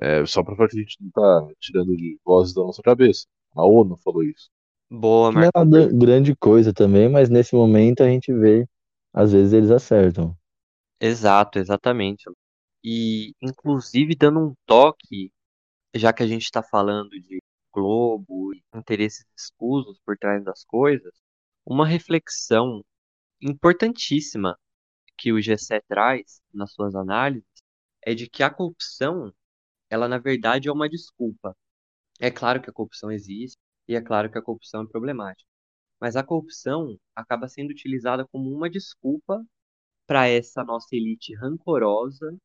[0.00, 3.26] É, só para que a gente não tá tirando de vozes da nossa cabeça.
[3.54, 4.48] A ONU falou isso.
[4.90, 8.66] Boa, Não é uma grande coisa também, mas nesse momento a gente vê,
[9.12, 10.36] às vezes eles acertam.
[11.00, 12.24] Exato, exatamente.
[12.82, 15.30] E, inclusive, dando um toque,
[15.94, 17.40] já que a gente está falando de
[17.78, 21.12] Globo e interesses escusos por trás das coisas,
[21.64, 22.84] uma reflexão
[23.40, 24.58] importantíssima
[25.18, 27.46] que o GC traz nas suas análises
[28.04, 29.32] é de que a corrupção,
[29.90, 31.56] ela na verdade é uma desculpa.
[32.20, 35.48] É claro que a corrupção existe e é claro que a corrupção é problemática,
[36.00, 39.44] mas a corrupção acaba sendo utilizada como uma desculpa
[40.06, 42.36] para essa nossa elite rancorosa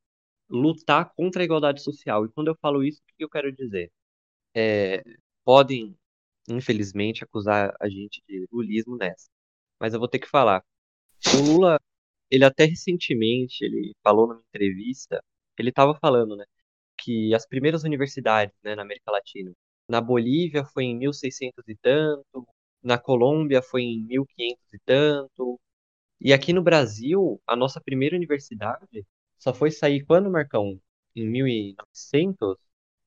[0.49, 2.25] lutar contra a igualdade social.
[2.25, 3.91] E quando eu falo isso, o que eu quero dizer?
[4.55, 5.03] É,
[5.45, 5.95] podem,
[6.49, 9.29] infelizmente, acusar a gente de lulismo nessa,
[9.79, 10.63] mas eu vou ter que falar.
[11.35, 11.79] O Lula,
[12.31, 15.23] ele até recentemente, ele falou numa entrevista,
[15.59, 16.45] ele estava falando, né,
[16.97, 19.53] que as primeiras universidades, né, na América Latina,
[19.89, 22.47] na Bolívia foi em 1600 e tanto,
[22.83, 25.59] na Colômbia foi em 1500 e tanto,
[26.21, 29.05] e aqui no Brasil, a nossa primeira universidade
[29.37, 30.79] só foi sair quando, Marcão?
[31.15, 32.57] Em 1900?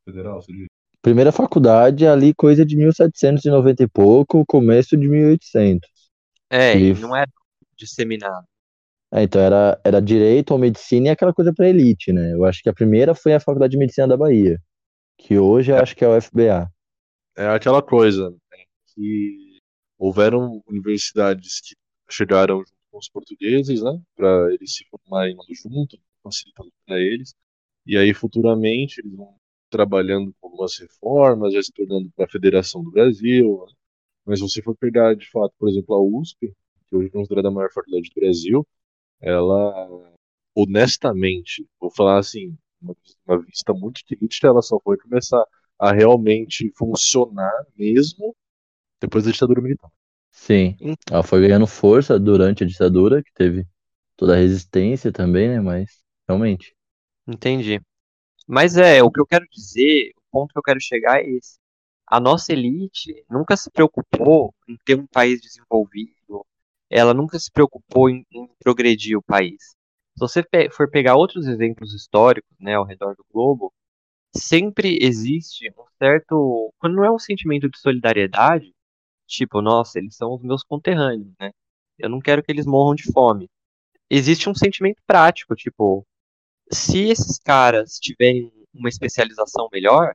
[0.05, 0.75] Federal, diz?
[1.07, 5.88] Primeira faculdade é ali coisa de 1790 e pouco, começo de 1800.
[6.51, 7.01] É, e Isso.
[7.01, 7.31] não era
[7.79, 8.45] disseminado.
[9.12, 12.33] É, então era, era direito ou medicina e aquela coisa para elite, né?
[12.33, 14.61] Eu acho que a primeira foi a Faculdade de Medicina da Bahia,
[15.16, 16.69] que hoje eu acho que é o FBA.
[17.37, 19.61] É aquela coisa né, que
[19.97, 21.77] houveram universidades que
[22.11, 27.33] chegaram junto com os portugueses, né, para eles se formarem junto, facilitando para eles.
[27.87, 29.37] E aí futuramente eles vão
[29.70, 33.72] trabalhando com algumas reformas, já se tornando para a Federação do Brasil, né,
[34.26, 36.52] Mas se você for pegar, de fato, por exemplo, a USP,
[36.88, 38.66] que hoje é considerada a maior faculdade do Brasil,
[39.20, 39.88] ela,
[40.55, 42.94] honestamente, vou falar assim, uma,
[43.26, 45.44] uma vista muito crítica, ela só foi começar
[45.79, 48.35] a realmente funcionar mesmo
[49.00, 49.90] depois da ditadura militar.
[50.31, 50.76] Sim.
[51.11, 53.66] Ela foi ganhando força durante a ditadura, que teve
[54.16, 55.61] toda a resistência também, né?
[55.61, 56.74] Mas, realmente.
[57.26, 57.81] Entendi.
[58.46, 61.59] Mas é, o que eu quero dizer, o ponto que eu quero chegar é esse.
[62.06, 66.46] A nossa elite nunca se preocupou em ter um país desenvolvido,
[66.88, 69.74] ela nunca se preocupou em, em progredir o país.
[70.16, 73.72] Se você for pegar outros exemplos históricos, né, ao redor do globo,
[74.37, 78.72] sempre existe um certo, quando não é um sentimento de solidariedade,
[79.26, 81.50] tipo, nossa, eles são os meus conterrâneos, né?
[81.98, 83.48] Eu não quero que eles morram de fome.
[84.11, 86.06] Existe um sentimento prático, tipo,
[86.72, 90.14] se esses caras tiverem uma especialização melhor,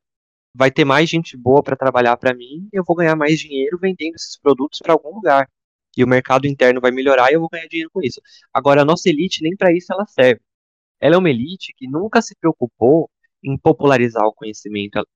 [0.53, 3.77] vai ter mais gente boa para trabalhar para mim e eu vou ganhar mais dinheiro
[3.79, 5.49] vendendo esses produtos para algum lugar.
[5.97, 8.21] E o mercado interno vai melhorar e eu vou ganhar dinheiro com isso.
[8.53, 10.41] Agora, a nossa elite, nem para isso ela serve.
[10.99, 13.09] Ela é uma elite que nunca se preocupou
[13.43, 14.97] em popularizar o conhecimento.
[14.97, 15.07] Ela,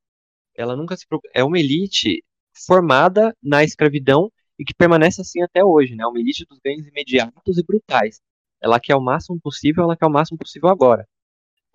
[0.55, 1.05] ela nunca se.
[1.33, 2.23] É uma elite
[2.65, 6.05] formada na escravidão e que permanece assim até hoje, né?
[6.05, 8.21] Uma elite dos ganhos imediatos e brutais.
[8.61, 11.07] Ela quer o máximo possível, ela quer o máximo possível agora.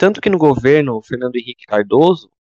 [0.00, 2.32] Tanto que no governo Fernando Henrique Cardoso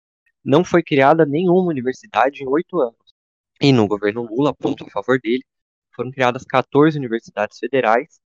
[0.44, 3.16] não foi criada nenhuma universidade em oito anos.
[3.61, 5.44] E no governo Lula, ponto a favor dele,
[5.92, 8.21] foram criadas 14 universidades federais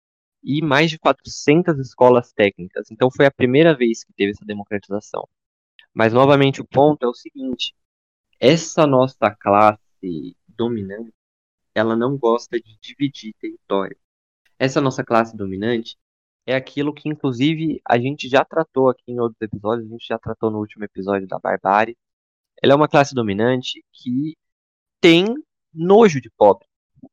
[0.43, 2.91] e mais de 400 escolas técnicas.
[2.91, 5.25] Então foi a primeira vez que teve essa democratização.
[5.93, 7.73] Mas novamente o ponto é o seguinte:
[8.37, 11.13] essa nossa classe dominante,
[11.73, 13.97] ela não gosta de dividir território.
[14.59, 15.97] Essa nossa classe dominante
[16.45, 20.17] é aquilo que, inclusive, a gente já tratou aqui em outros episódios, a gente já
[20.19, 21.97] tratou no último episódio da Barbárie.
[22.61, 24.35] Ela é uma classe dominante que
[25.01, 25.25] tem
[25.73, 26.67] nojo de pobre,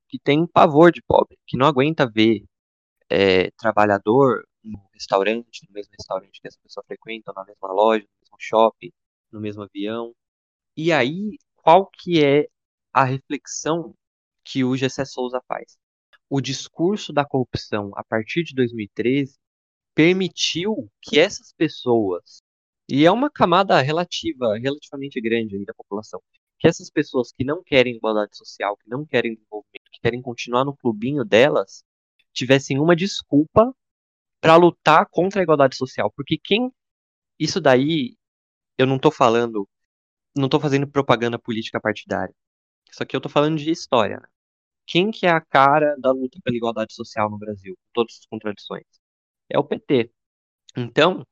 [0.09, 2.45] que tem pavor de pobre, que não aguenta ver
[3.11, 8.21] é, trabalhador no restaurante, no mesmo restaurante que essa pessoa frequenta, na mesma loja, no
[8.23, 8.93] mesmo shopping,
[9.33, 10.15] no mesmo avião.
[10.77, 12.49] E aí, qual que é
[12.93, 13.95] a reflexão
[14.45, 15.77] que o Gessé Souza faz?
[16.31, 19.39] O discurso da corrupção a partir de 2013
[19.95, 22.43] permitiu que essas pessoas,
[22.89, 26.21] e é uma camada relativa, relativamente grande da população,
[26.59, 30.65] que essas pessoas que não querem igualdade social, que não querem desenvolvimento, que querem continuar
[30.65, 31.85] no clubinho delas,
[32.33, 33.75] tivessem uma desculpa
[34.41, 36.71] para lutar contra a igualdade social, porque quem
[37.39, 38.17] isso daí
[38.77, 39.69] eu não estou falando,
[40.37, 42.35] não estou fazendo propaganda política partidária.
[42.91, 44.19] Isso aqui eu estou falando de história.
[44.21, 44.29] Né?
[44.89, 48.87] Quem que é a cara da luta pela igualdade social no Brasil, todas as contradições?
[49.51, 50.11] É o PT.
[50.77, 51.27] Então,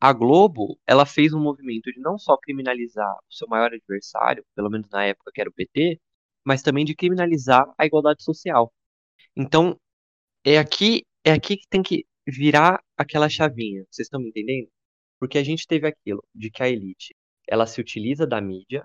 [0.00, 4.70] a Globo, ela fez um movimento de não só criminalizar o seu maior adversário, pelo
[4.70, 6.00] menos na época que era o PT,
[6.44, 8.72] mas também de criminalizar a igualdade social.
[9.36, 9.78] Então,
[10.44, 13.84] é aqui, é aqui que tem que virar aquela chavinha.
[13.90, 14.68] Vocês estão me entendendo?
[15.18, 17.14] Porque a gente teve aquilo de que a elite,
[17.48, 18.84] ela se utiliza da mídia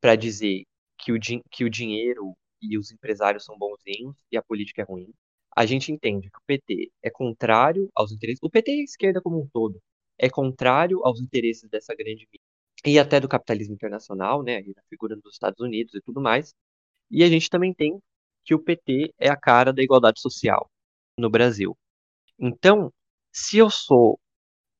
[0.00, 0.64] para dizer
[0.98, 1.18] que o,
[1.50, 5.12] que o dinheiro e os empresários são bonzinhos e a política é ruim.
[5.54, 8.40] A gente entende que o PT é contrário aos interesses.
[8.42, 9.80] O PT e a esquerda como um todo
[10.18, 12.40] é contrário aos interesses dessa grande mídia
[12.84, 16.54] e até do capitalismo internacional, né, na figura dos Estados Unidos e tudo mais.
[17.10, 17.98] E a gente também tem
[18.44, 20.68] que o PT é a cara da igualdade social
[21.18, 21.76] no Brasil.
[22.38, 22.92] Então,
[23.32, 24.18] se eu sou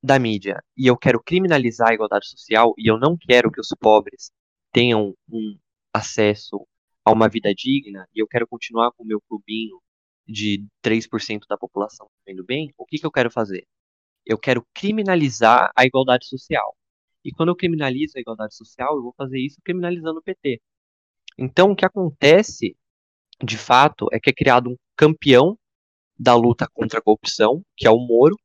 [0.03, 3.69] da mídia e eu quero criminalizar a igualdade social e eu não quero que os
[3.81, 4.33] pobres
[4.73, 5.59] tenham um
[5.95, 6.67] acesso
[7.05, 9.81] a uma vida digna e eu quero continuar com o meu clubinho
[10.27, 13.67] de 3% da população vivendo bem, o que, que eu quero fazer?
[14.25, 16.77] Eu quero criminalizar a igualdade social.
[17.25, 20.61] E quando eu criminalizo a igualdade social, eu vou fazer isso criminalizando o PT.
[21.39, 22.77] Então, o que acontece,
[23.43, 25.59] de fato, é que é criado um campeão
[26.19, 28.37] da luta contra a corrupção, que é o Moro,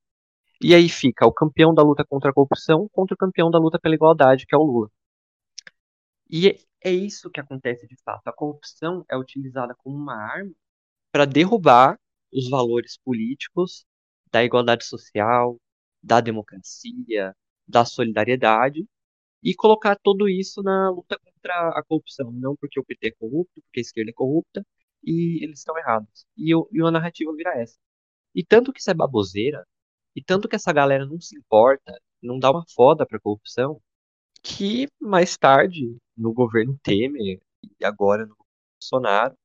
[0.62, 3.80] e aí fica o campeão da luta contra a corrupção contra o campeão da luta
[3.80, 4.90] pela igualdade, que é o Lula.
[6.30, 8.28] E é isso que acontece de fato.
[8.28, 10.54] A corrupção é utilizada como uma arma
[11.12, 12.00] para derrubar
[12.32, 13.86] os valores políticos
[14.32, 15.60] da igualdade social,
[16.02, 17.36] da democracia,
[17.68, 18.88] da solidariedade
[19.44, 22.32] e colocar tudo isso na luta contra a corrupção.
[22.32, 24.66] Não porque o PT é corrupto, porque a esquerda é corrupta
[25.04, 26.26] e eles estão errados.
[26.38, 27.78] E, eu, e a narrativa vira essa.
[28.36, 29.66] E tanto que isso é baboseira,
[30.16, 33.82] e tanto que essa galera não se importa, não dá uma foda pra corrupção,
[34.44, 37.40] que mais tarde, no governo Temer
[37.80, 38.36] e agora no
[38.80, 39.36] Bolsonaro,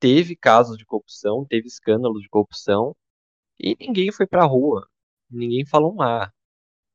[0.00, 2.96] teve casos de corrupção, teve escândalos de corrupção
[3.58, 4.88] e ninguém foi pra rua,
[5.30, 6.32] ninguém falou ar.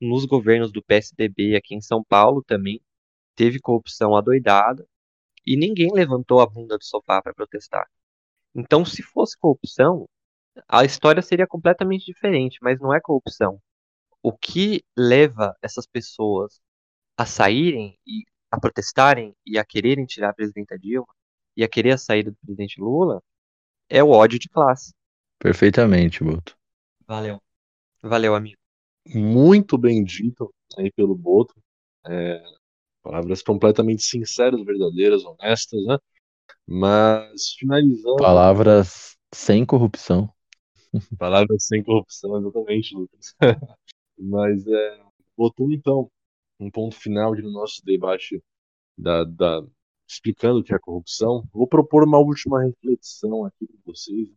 [0.02, 2.82] Nos governos do PSDB aqui em São Paulo também
[3.36, 4.86] teve corrupção adoidada
[5.46, 7.88] e ninguém levantou a bunda do sofá para protestar.
[8.56, 10.08] Então, se fosse corrupção,
[10.68, 13.60] a história seria completamente diferente, mas não é corrupção.
[14.22, 16.62] O que leva essas pessoas
[17.18, 21.08] a saírem e a protestarem e a quererem tirar a presidenta Dilma
[21.58, 23.20] e a querer a saída do presidente Lula
[23.90, 24.94] é o ódio de classe.
[25.40, 26.56] Perfeitamente, Boto.
[27.08, 27.42] Valeu.
[28.04, 28.60] Valeu, amigo.
[29.08, 31.56] Muito bem dito aí pelo Boto.
[32.06, 32.44] É,
[33.02, 35.98] palavras completamente sinceras, verdadeiras, honestas, né?
[36.68, 38.18] Mas finalizando.
[38.18, 40.32] Palavras sem corrupção.
[41.18, 43.36] Palavras sem corrupção, exatamente, Lucas.
[44.16, 45.02] Mas é,
[45.36, 46.08] botou então
[46.60, 48.42] um ponto final no nosso debate
[48.98, 49.62] da, da,
[50.08, 51.48] explicando o que é corrupção.
[51.52, 54.30] Vou propor uma última reflexão aqui para vocês,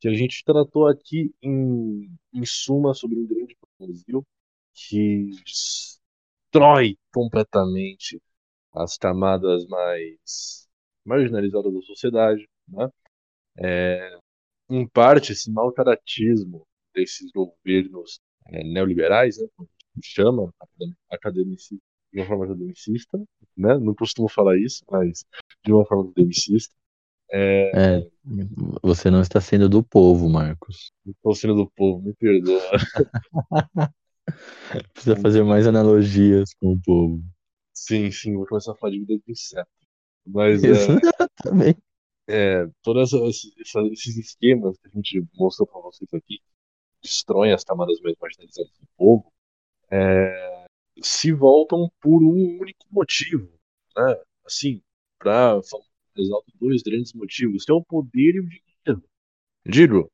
[0.00, 4.26] que a gente tratou aqui em, em suma sobre um grande Brasil
[4.74, 8.20] que destrói completamente
[8.72, 10.68] as camadas mais
[11.04, 12.88] marginalizadas da sociedade, né?
[13.58, 14.18] É,
[14.68, 19.68] em parte, esse mau caratismo desses governos é, neoliberais, né, como
[20.06, 20.52] chama,
[21.10, 23.18] academicista, de uma forma academicista,
[23.56, 23.78] né?
[23.78, 25.24] Não costumo falar isso, mas
[25.64, 26.74] de uma forma academicista.
[27.32, 28.00] É...
[28.00, 28.10] é,
[28.82, 30.92] você não está sendo do povo, Marcos.
[31.06, 32.60] Estou sendo do povo, me perdoa.
[34.92, 37.22] Precisa fazer mais analogias com o povo.
[37.72, 39.68] Sim, sim, vou começar a falar de vida de inseto.
[40.26, 41.74] Mas Isso é, também.
[42.28, 46.40] é, todos esses esquemas que a gente mostrou para vocês aqui,
[47.02, 49.32] destroem as camadas mais marginalizadas do povo,
[49.90, 50.66] é,
[51.02, 53.50] se voltam por um único motivo.
[53.96, 54.22] Né?
[54.44, 54.82] Assim,
[55.18, 55.60] para
[56.16, 59.04] exalto dois grandes motivos, que é o poder e o dinheiro.
[59.66, 60.10] Digo,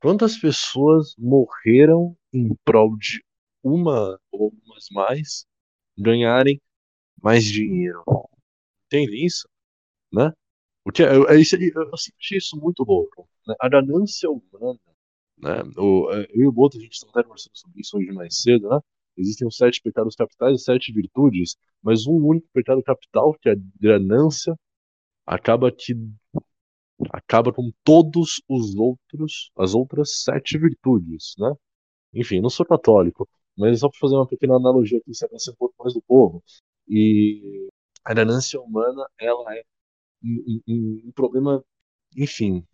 [0.00, 3.22] quantas pessoas morreram em prol de
[3.62, 5.46] uma ou umas mais
[5.96, 6.60] ganharem
[7.22, 8.02] mais dinheiro?
[8.86, 9.48] Entende isso?
[10.12, 10.32] Né?
[10.84, 13.28] Porque eu, eu, eu, eu achei isso muito louco.
[13.46, 13.54] Né?
[13.60, 14.80] A ganância humana.
[15.36, 15.62] Né?
[15.76, 18.80] O, eu e o Boto, a gente estava conversando sobre isso hoje mais cedo, né?
[19.18, 23.52] Existem os sete pecados capitais e sete virtudes, mas um único pecado capital, que é
[23.52, 24.54] a ganância,
[25.26, 25.94] acaba que
[27.12, 31.52] acaba com todos os outros, as outras sete virtudes, né?
[32.14, 35.56] Enfim, não sou católico, mas só para fazer uma pequena analogia aqui, se é um
[35.56, 36.42] pouco mais do povo.
[36.88, 37.68] E
[38.04, 39.62] a ganância humana, ela é
[40.24, 41.64] um, um, um problema,
[42.16, 42.66] enfim,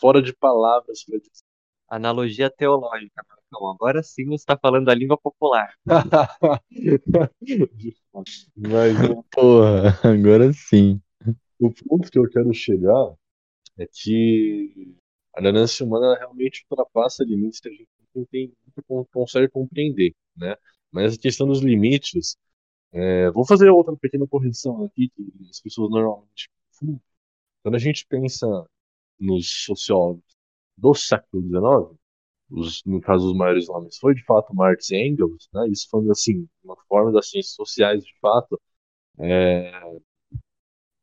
[0.00, 1.44] fora de palavras para dizer.
[1.88, 5.74] Analogia teológica, Agora sim você está falando a língua popular.
[8.56, 8.96] Mas,
[9.30, 11.00] Porra, agora sim.
[11.58, 13.14] O ponto que eu quero chegar
[13.78, 14.96] é que
[15.34, 18.52] a ganância humana realmente ultrapassa limites que a gente não, tem,
[18.88, 20.56] não consegue compreender, né?
[20.90, 22.36] Mas a questão dos limites,
[22.92, 27.00] é, vou fazer outra pequena correção aqui que as pessoas normalmente confundem.
[27.62, 28.46] Quando a gente pensa
[29.18, 30.24] nos sociólogos
[30.76, 31.98] do século XIX,
[32.50, 35.68] os, no caso os maiores nomes foi de fato Marx e Engels, né?
[35.68, 38.60] Isso foi assim uma forma das ciências sociais de fato.
[39.18, 39.70] É,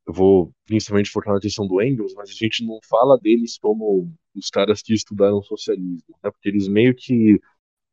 [0.06, 4.12] eu vou principalmente focar na questão do Engels, mas a gente não fala deles como
[4.34, 6.30] os caras que estudaram socialismo, né?
[6.30, 7.40] Porque eles meio que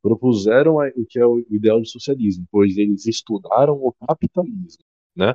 [0.02, 4.84] propuseram o que é o ideal de socialismo, pois eles estudaram o capitalismo,
[5.16, 5.34] né?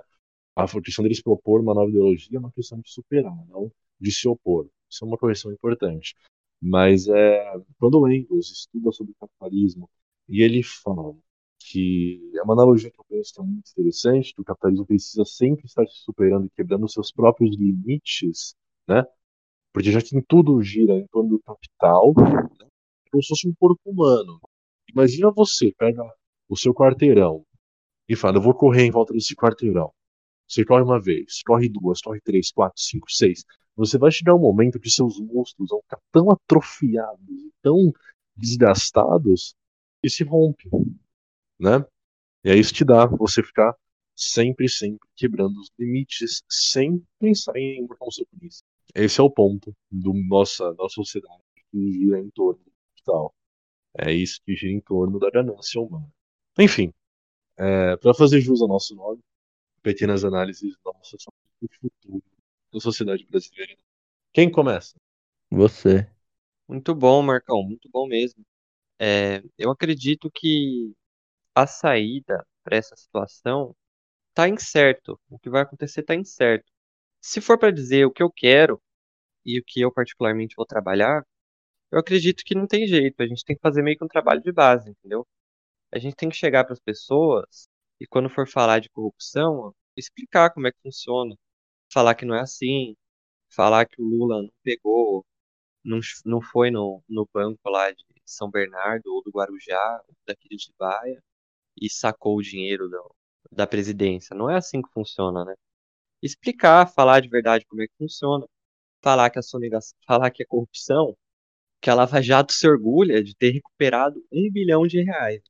[0.56, 4.28] A questão deles propor uma nova ideologia é uma questão de superar, não de se
[4.28, 4.70] opor.
[4.90, 6.16] Isso é uma correção importante.
[6.62, 9.90] Mas é, quando Engels estuda sobre capitalismo
[10.28, 11.16] e ele fala
[11.60, 15.26] que é uma analogia que eu penso que é muito interessante, que o capitalismo precisa
[15.26, 18.56] sempre estar se superando e quebrando seus próprios limites,
[18.88, 19.04] né?
[19.74, 22.68] Porque já que tudo gira em torno do capital, né?
[23.12, 24.40] como se fosse um corpo humano.
[24.90, 26.04] Imagina você pega
[26.48, 27.46] o seu quarteirão
[28.10, 29.92] e fala, eu vou correr em volta desse quarteirão.
[30.48, 33.46] Você corre uma vez, corre duas, corre três, quatro, cinco, seis.
[33.80, 37.94] Você vai chegar um momento que seus músculos vão ficar tão atrofiados, tão
[38.36, 39.56] desgastados,
[40.04, 40.70] que se rompe,
[41.58, 41.86] né?
[42.44, 43.74] E aí isso te dá você ficar
[44.14, 48.64] sempre, sempre quebrando os limites, sem pensar em botar o seu isso.
[48.94, 53.34] Esse é o ponto do nossa, nossa sociedade que gira em torno do capital.
[53.98, 56.12] É isso que gira em torno da ganância humana.
[56.60, 56.94] Enfim,
[57.56, 59.22] é, para fazer jus ao nosso nome,
[59.82, 62.39] pequenas análises nossas sobre o futuro
[62.72, 63.78] da sociedade brasileira.
[64.34, 64.96] Quem começa?
[65.50, 66.10] Você.
[66.68, 68.46] Muito bom, Marcão, muito bom mesmo.
[69.00, 70.94] É, eu acredito que
[71.56, 73.76] a saída para essa situação
[74.30, 75.20] está incerto.
[75.30, 76.72] O que vai acontecer está incerto.
[77.22, 78.82] Se for para dizer o que eu quero
[79.46, 81.26] e o que eu particularmente vou trabalhar,
[81.92, 83.22] eu acredito que não tem jeito.
[83.22, 85.28] A gente tem que fazer meio que um trabalho de base, entendeu?
[85.92, 87.68] A gente tem que chegar para as pessoas
[88.00, 91.36] e quando for falar de corrupção, explicar como é que funciona.
[91.92, 92.96] Falar que não é assim,
[93.50, 95.26] falar que o Lula não pegou,
[95.84, 100.56] não, não foi no, no banco lá de São Bernardo ou do Guarujá, daqui de
[100.56, 101.24] Atibaia,
[101.82, 103.16] e sacou o dinheiro do,
[103.52, 104.36] da presidência.
[104.36, 105.56] Não é assim que funciona, né?
[106.22, 108.46] Explicar, falar de verdade como é que funciona,
[109.02, 111.18] falar que a sonegação, falar que a corrupção,
[111.82, 115.42] que a Lava Jato se orgulha de ter recuperado um bilhão de reais.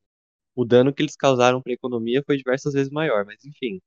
[0.54, 3.80] O dano que eles causaram para a economia foi diversas vezes maior, mas enfim.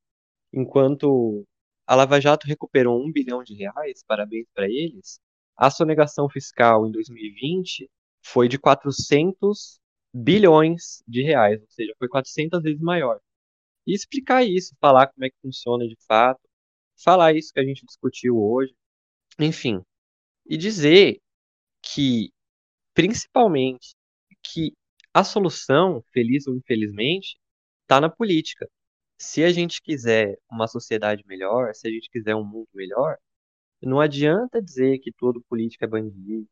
[0.52, 1.46] Enquanto
[1.86, 5.20] a Lava Jato recuperou um bilhão de reais, parabéns para eles,
[5.56, 7.90] a sonegação fiscal em 2020
[8.22, 9.78] foi de 400
[10.12, 13.20] bilhões de reais, ou seja, foi 400 vezes maior.
[13.86, 16.40] E explicar isso, falar como é que funciona de fato,
[17.02, 18.74] falar isso que a gente discutiu hoje,
[19.38, 19.82] enfim.
[20.46, 21.20] E dizer
[21.82, 22.30] que,
[22.94, 23.94] principalmente,
[24.42, 24.72] que
[25.12, 27.36] a solução, feliz ou infelizmente,
[27.82, 28.68] está na política.
[29.18, 33.16] Se a gente quiser uma sociedade melhor, se a gente quiser um mundo melhor,
[33.82, 36.48] não adianta dizer que todo político é bandido,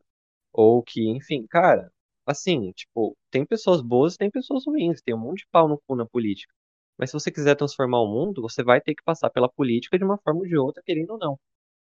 [0.53, 1.93] ou que, enfim, cara,
[2.27, 5.81] assim, tipo, tem pessoas boas e tem pessoas ruins, tem um monte de pau no
[5.87, 6.55] cu na política.
[6.99, 10.05] Mas se você quiser transformar o mundo, você vai ter que passar pela política de
[10.05, 11.39] uma forma ou de outra, querendo ou não.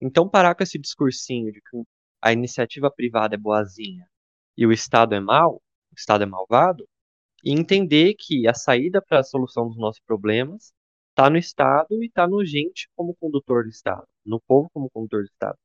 [0.01, 1.84] Então, parar com esse discursinho de que
[2.22, 4.07] a iniciativa privada é boazinha
[4.57, 5.57] e o Estado é mau,
[5.91, 6.88] o Estado é malvado,
[7.43, 10.73] e entender que a saída para a solução dos nossos problemas
[11.09, 15.21] está no Estado e está no gente como condutor do Estado, no povo como condutor
[15.23, 15.57] do Estado.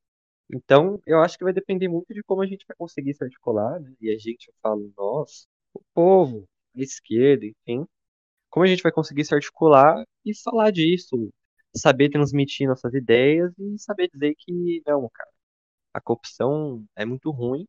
[0.52, 3.80] Então, eu acho que vai depender muito de como a gente vai conseguir se articular,
[3.80, 3.92] né?
[4.00, 6.46] E a gente, eu falo, nós, o povo,
[6.76, 7.86] a esquerda, enfim,
[8.50, 11.32] como a gente vai conseguir se articular e falar disso,
[11.76, 15.30] saber transmitir nossas ideias e saber dizer que não, cara,
[15.94, 17.66] a corrupção é muito ruim,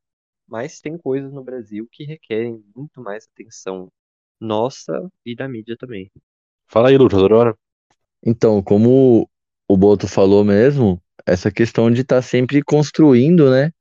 [0.48, 3.92] mas tem coisas no Brasil que requerem muito mais atenção
[4.40, 6.12] nossa e da mídia também.
[6.68, 7.58] Fala aí, Lucas, Aurora.
[8.26, 9.30] Então, como
[9.68, 13.72] o Boto falou mesmo, essa questão de estar sempre construindo, né?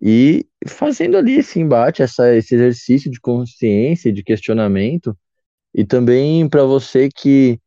[0.00, 5.16] E fazendo ali esse embate, essa, esse exercício de consciência, de questionamento,
[5.74, 7.60] e também para você que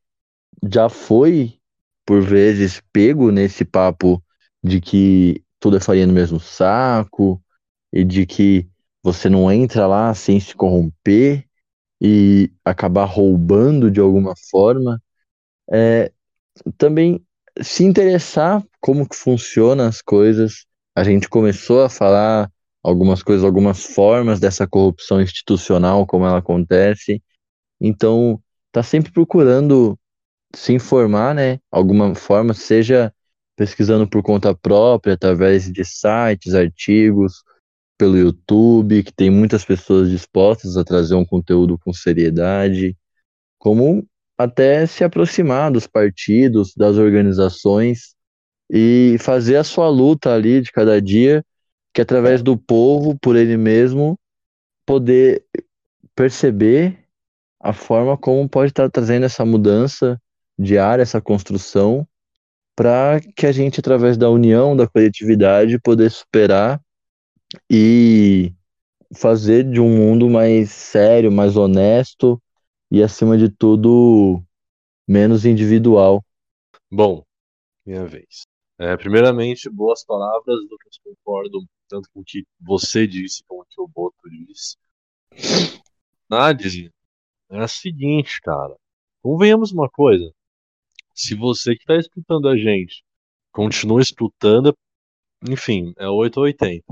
[0.69, 1.57] já foi,
[2.05, 4.21] por vezes, pego nesse papo
[4.63, 7.41] de que tudo é farinha no mesmo saco,
[7.95, 8.67] e de que
[9.01, 11.45] você não entra lá sem se corromper
[12.01, 15.01] e acabar roubando de alguma forma,
[15.71, 16.11] é,
[16.77, 17.25] também
[17.61, 20.65] se interessar como que funcionam as coisas.
[20.93, 22.51] A gente começou a falar
[22.83, 27.23] algumas coisas, algumas formas dessa corrupção institucional, como ela acontece.
[27.79, 28.41] Então,
[28.73, 29.97] tá sempre procurando
[30.53, 31.59] se informar, né?
[31.71, 33.13] Alguma forma, seja
[33.55, 37.43] pesquisando por conta própria, através de sites, artigos,
[37.97, 42.95] pelo YouTube, que tem muitas pessoas dispostas a trazer um conteúdo com seriedade,
[43.57, 44.05] como
[44.37, 48.15] até se aproximar dos partidos, das organizações
[48.69, 51.43] e fazer a sua luta ali de cada dia,
[51.93, 54.19] que através do povo, por ele mesmo,
[54.85, 55.43] poder
[56.13, 56.99] perceber
[57.61, 60.19] a forma como pode estar trazendo essa mudança
[60.57, 62.07] diária, essa construção,
[62.75, 66.81] para que a gente, através da união, da coletividade, poder superar
[67.69, 68.53] e
[69.15, 72.41] fazer de um mundo mais sério, mais honesto
[72.91, 74.41] e, acima de tudo,
[75.07, 76.23] menos individual.
[76.91, 77.23] Bom,
[77.85, 78.43] minha vez.
[78.77, 83.81] É, primeiramente, boas palavras, Lucas, concordo tanto com o que você disse como o que
[83.81, 84.77] o Boto disse.
[86.29, 86.91] Nádia,
[87.49, 88.75] é a seguinte, cara.
[89.21, 90.31] Convenhamos uma coisa.
[91.13, 93.03] Se você que está escutando a gente
[93.55, 94.77] continua escutando,
[95.49, 96.83] enfim, é 8 ou 80.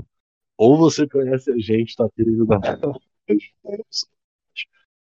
[0.56, 2.60] Ou você conhece a gente, tá querendo dar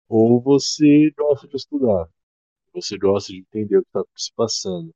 [0.10, 2.10] ou você gosta de estudar.
[2.74, 4.94] Você gosta de entender o que está se passando.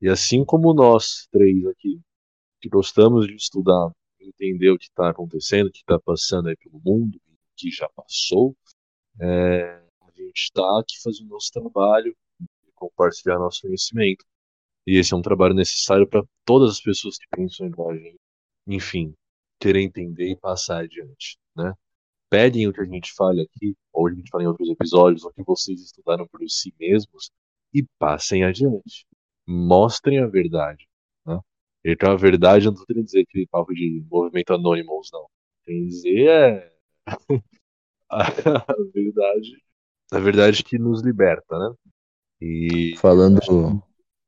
[0.00, 2.00] E assim como nós três aqui,
[2.60, 6.80] que gostamos de estudar, entender o que está acontecendo, o que está passando aí pelo
[6.84, 8.56] mundo, o que já passou,
[9.20, 12.16] é, a gente está aqui fazendo nosso trabalho,
[12.74, 14.24] compartilhar nosso conhecimento.
[14.86, 18.18] E esse é um trabalho necessário para todas as pessoas que pensam igual a gente.
[18.66, 19.14] Enfim,
[19.58, 21.72] querer entender e passar adiante, né?
[22.30, 25.32] Pedem o que a gente fale aqui, ou a gente fala em outros episódios, ou
[25.32, 27.30] que vocês estudaram por si mesmos,
[27.72, 29.06] e passem adiante.
[29.46, 30.86] Mostrem a verdade.
[31.26, 31.40] Né?
[31.84, 35.26] E com a verdade, eu não estou querendo dizer aquele papo de movimento Anonymous, não.
[35.64, 36.72] Tem dizer é
[38.10, 39.62] a verdade,
[40.12, 41.74] a verdade que nos liberta, né?
[42.40, 43.40] E Falando,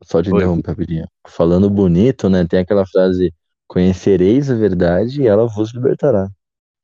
[0.03, 1.07] só te interromper rapidinho.
[1.26, 2.47] Falando bonito, né?
[2.47, 3.33] Tem aquela frase:
[3.70, 6.28] Conhecereis a verdade e ela vos libertará.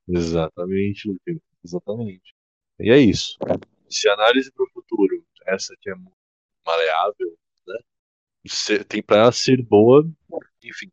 [0.06, 1.42] Exatamente, Lucas.
[1.64, 2.32] Exatamente.
[2.78, 3.36] E é isso.
[3.90, 5.94] Se a análise para o futuro, essa que é
[6.64, 7.78] maleável, né?
[8.88, 10.08] tem para ser boa,
[10.62, 10.88] enfim,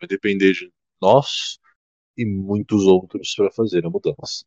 [0.00, 0.68] vai depender de
[1.00, 1.60] nós
[2.18, 4.44] e muitos outros para fazer a mudança.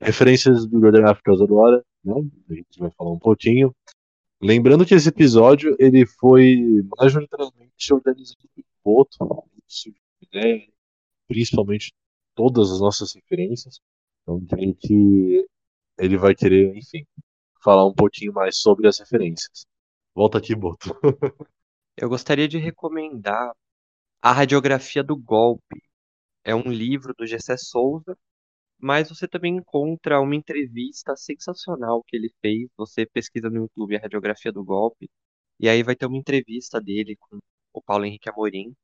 [0.00, 2.14] Referências bibliográficas agora, né?
[2.48, 3.74] A gente vai falar um pouquinho.
[4.40, 9.18] Lembrando que esse episódio ele foi majoritariamente organizado por Boto,
[11.26, 11.92] principalmente
[12.34, 13.80] todas as nossas referências.
[14.22, 15.46] Então, creio que
[15.98, 17.06] ele vai querer, enfim,
[17.62, 19.66] falar um pouquinho mais sobre as referências.
[20.14, 20.90] Volta aqui, Boto.
[21.96, 23.52] Eu gostaria de recomendar
[24.22, 25.82] A Radiografia do Golpe.
[26.44, 28.16] É um livro do Gessé Souza,
[28.78, 32.68] mas você também encontra uma entrevista sensacional que ele fez.
[32.76, 35.10] Você pesquisa no YouTube A Radiografia do Golpe,
[35.60, 37.38] e aí vai ter uma entrevista dele com
[37.72, 38.74] o Paulo Henrique Amorim.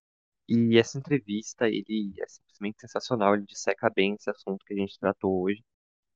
[0.49, 4.99] E essa entrevista, ele é simplesmente sensacional, ele disseca bem esse assunto que a gente
[4.99, 5.63] tratou hoje.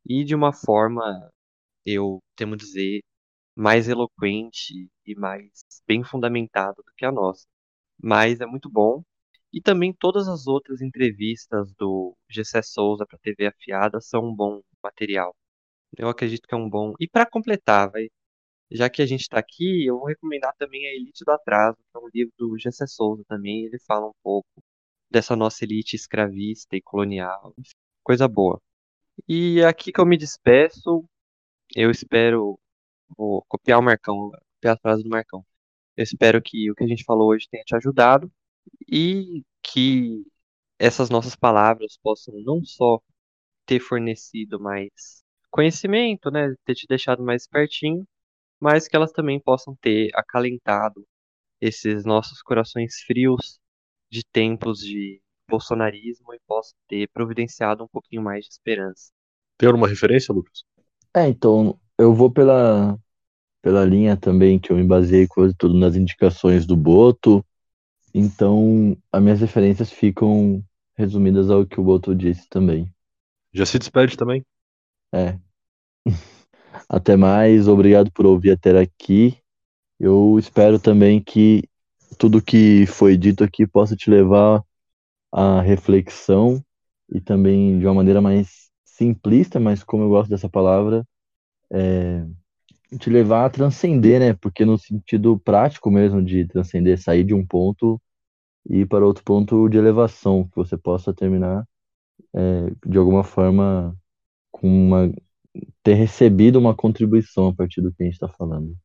[0.07, 1.31] E de uma forma,
[1.87, 3.03] eu temo dizer,
[3.57, 5.51] mais eloquente e mais
[5.87, 7.47] bem fundamentado do que a nossa.
[8.03, 9.03] Mas é muito bom.
[9.53, 14.63] E também todas as outras entrevistas do Gessé Souza para TV Afiada são um bom
[14.83, 15.35] material.
[15.97, 16.95] Eu acredito que é um bom.
[17.01, 18.09] E para completar, vai,
[18.71, 21.99] já que a gente está aqui, eu vou recomendar também a Elite do Atraso, que
[21.99, 23.65] é um livro do Gessé Souza também.
[23.65, 24.49] Ele fala um pouco
[25.11, 27.55] dessa nossa elite escravista e colonial.
[28.05, 28.61] Coisa boa.
[29.29, 31.05] E aqui que eu me despeço,
[31.77, 32.59] eu espero
[33.17, 35.45] Vou copiar o Marcão, copiar a frase do Marcão.
[35.97, 38.31] Eu espero que o que a gente falou hoje tenha te ajudado
[38.89, 40.25] e que
[40.79, 43.01] essas nossas palavras possam não só
[43.67, 48.07] ter fornecido mais conhecimento, né, ter te deixado mais pertinho,
[48.61, 51.07] mas que elas também possam ter acalentado
[51.61, 53.59] esses nossos corações frios
[54.11, 59.11] de tempos de bolsonarismo e possam ter providenciado um pouquinho mais de esperança.
[59.57, 60.63] Tem alguma referência, Lucas?
[61.15, 62.99] É, então, eu vou pela,
[63.63, 67.45] pela linha também que eu me baseei quase tudo nas indicações do Boto.
[68.15, 70.63] Então, as minhas referências ficam
[70.97, 72.93] resumidas ao que o Boto disse também.
[73.53, 74.45] Já se despede também?
[75.13, 75.39] É.
[76.89, 79.39] Até mais, obrigado por ouvir até aqui.
[79.99, 81.65] Eu espero também que
[82.19, 84.63] tudo que foi dito aqui possa te levar
[85.33, 86.63] à reflexão
[87.13, 91.07] e também de uma maneira mais simplista, mas como eu gosto dessa palavra,
[91.73, 92.27] é,
[92.99, 94.35] te levar a transcender, né?
[94.35, 98.01] Porque no sentido prático mesmo de transcender, sair de um ponto
[98.69, 101.67] e ir para outro ponto de elevação, que você possa terminar
[102.35, 103.97] é, de alguma forma
[104.51, 105.13] com uma
[105.83, 108.77] ter recebido uma contribuição a partir do que a gente está falando.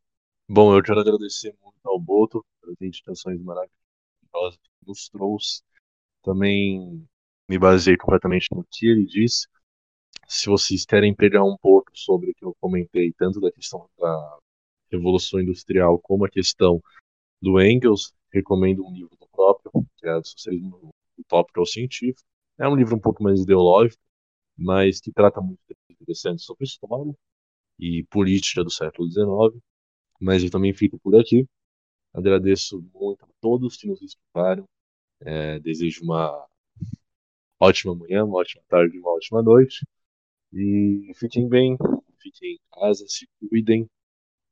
[0.49, 5.61] Bom, eu quero agradecer muito ao Boto pelas indicações maravilhosas que nos trouxe.
[6.21, 7.05] Também
[7.49, 9.47] me baseei completamente no que ele disse
[10.28, 14.38] se vocês querem pegar um pouco sobre o que eu comentei, tanto da questão da
[14.91, 16.82] Revolução Industrial como a questão
[17.41, 22.24] do Engels, recomendo um livro do próprio, que é o Socialismo Utópico ao Científico.
[22.57, 24.01] É um livro um pouco mais ideológico,
[24.57, 25.59] mas que trata muito
[26.37, 27.15] sobre história
[27.79, 29.61] e política do século XIX.
[30.19, 31.47] Mas eu também fico por aqui.
[32.13, 34.67] Agradeço muito a todos que nos escutaram.
[35.21, 36.47] É, desejo uma
[37.59, 39.85] ótima manhã, uma ótima tarde, uma ótima noite.
[40.53, 41.77] E fiquem bem,
[42.19, 43.89] fiquem em casa, se cuidem.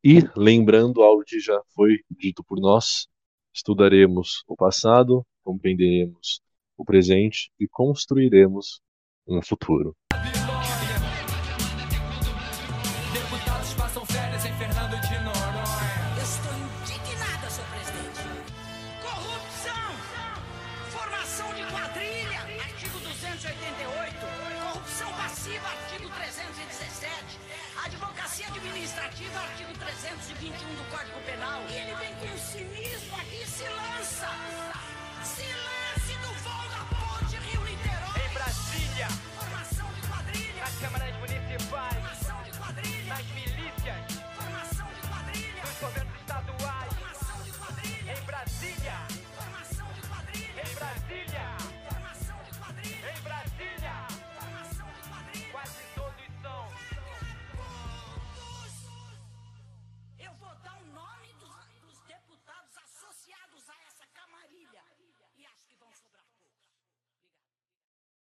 [0.03, 3.07] E lembrando algo que já foi dito por nós,
[3.53, 6.41] estudaremos o passado, compreenderemos
[6.75, 8.81] o presente e construiremos
[9.27, 9.95] um futuro.